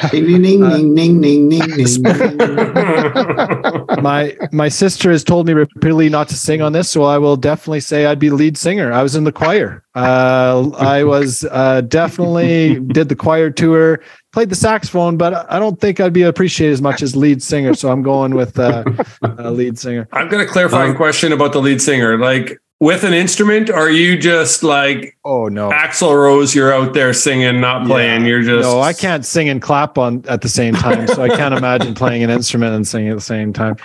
[4.02, 7.36] my my sister has told me repeatedly not to sing on this, so I will
[7.36, 8.92] definitely say I'd be lead singer.
[8.94, 9.84] I was in the choir.
[9.96, 14.02] Uh, I was uh, definitely did the choir tour,
[14.34, 17.74] played the saxophone, but I don't think I'd be appreciated as much as lead singer.
[17.74, 18.84] So I'm going with uh,
[19.24, 20.08] uh, lead singer.
[20.14, 22.18] I'm going to clarify a Um, question about the lead singer.
[22.18, 25.70] Like with an instrument, are you just like Oh no.
[25.70, 26.54] Axl Rose?
[26.54, 28.22] You're out there singing, not playing.
[28.22, 28.28] Yeah.
[28.28, 31.30] You're just No, I can't sing and clap on at the same time, so I
[31.30, 33.76] can't imagine playing an instrument and singing at the same time.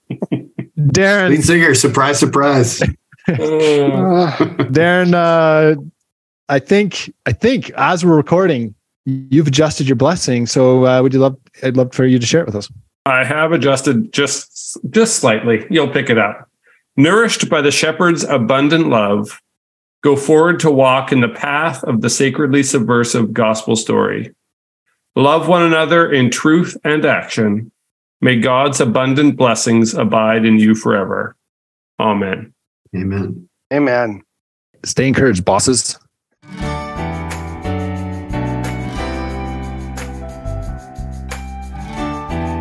[0.78, 2.80] Darren, Lead singer, surprise, surprise.
[3.28, 5.80] Darren, uh,
[6.48, 10.46] I think I think as we're recording, you've adjusted your blessing.
[10.46, 11.36] So uh, would you love?
[11.64, 12.70] I'd love for you to share it with us.
[13.06, 15.66] I have adjusted just just slightly.
[15.68, 16.45] You'll pick it up.
[16.96, 19.42] Nourished by the shepherd's abundant love,
[20.02, 24.34] go forward to walk in the path of the sacredly subversive gospel story.
[25.14, 27.70] Love one another in truth and action.
[28.22, 31.36] May God's abundant blessings abide in you forever.
[32.00, 32.54] Amen.
[32.94, 33.46] Amen.
[33.70, 34.22] Amen.
[34.82, 35.98] Stay encouraged, bosses.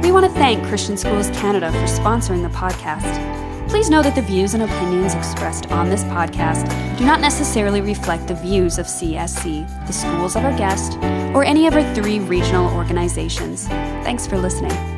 [0.03, 3.44] We want to thank Christian Schools Canada for sponsoring the podcast.
[3.75, 6.65] Please know that the views and opinions expressed on this podcast
[6.97, 10.93] do not necessarily reflect the views of CSC, the schools of our guest,
[11.35, 13.67] or any of our three regional organizations.
[13.67, 14.94] Thanks for listening.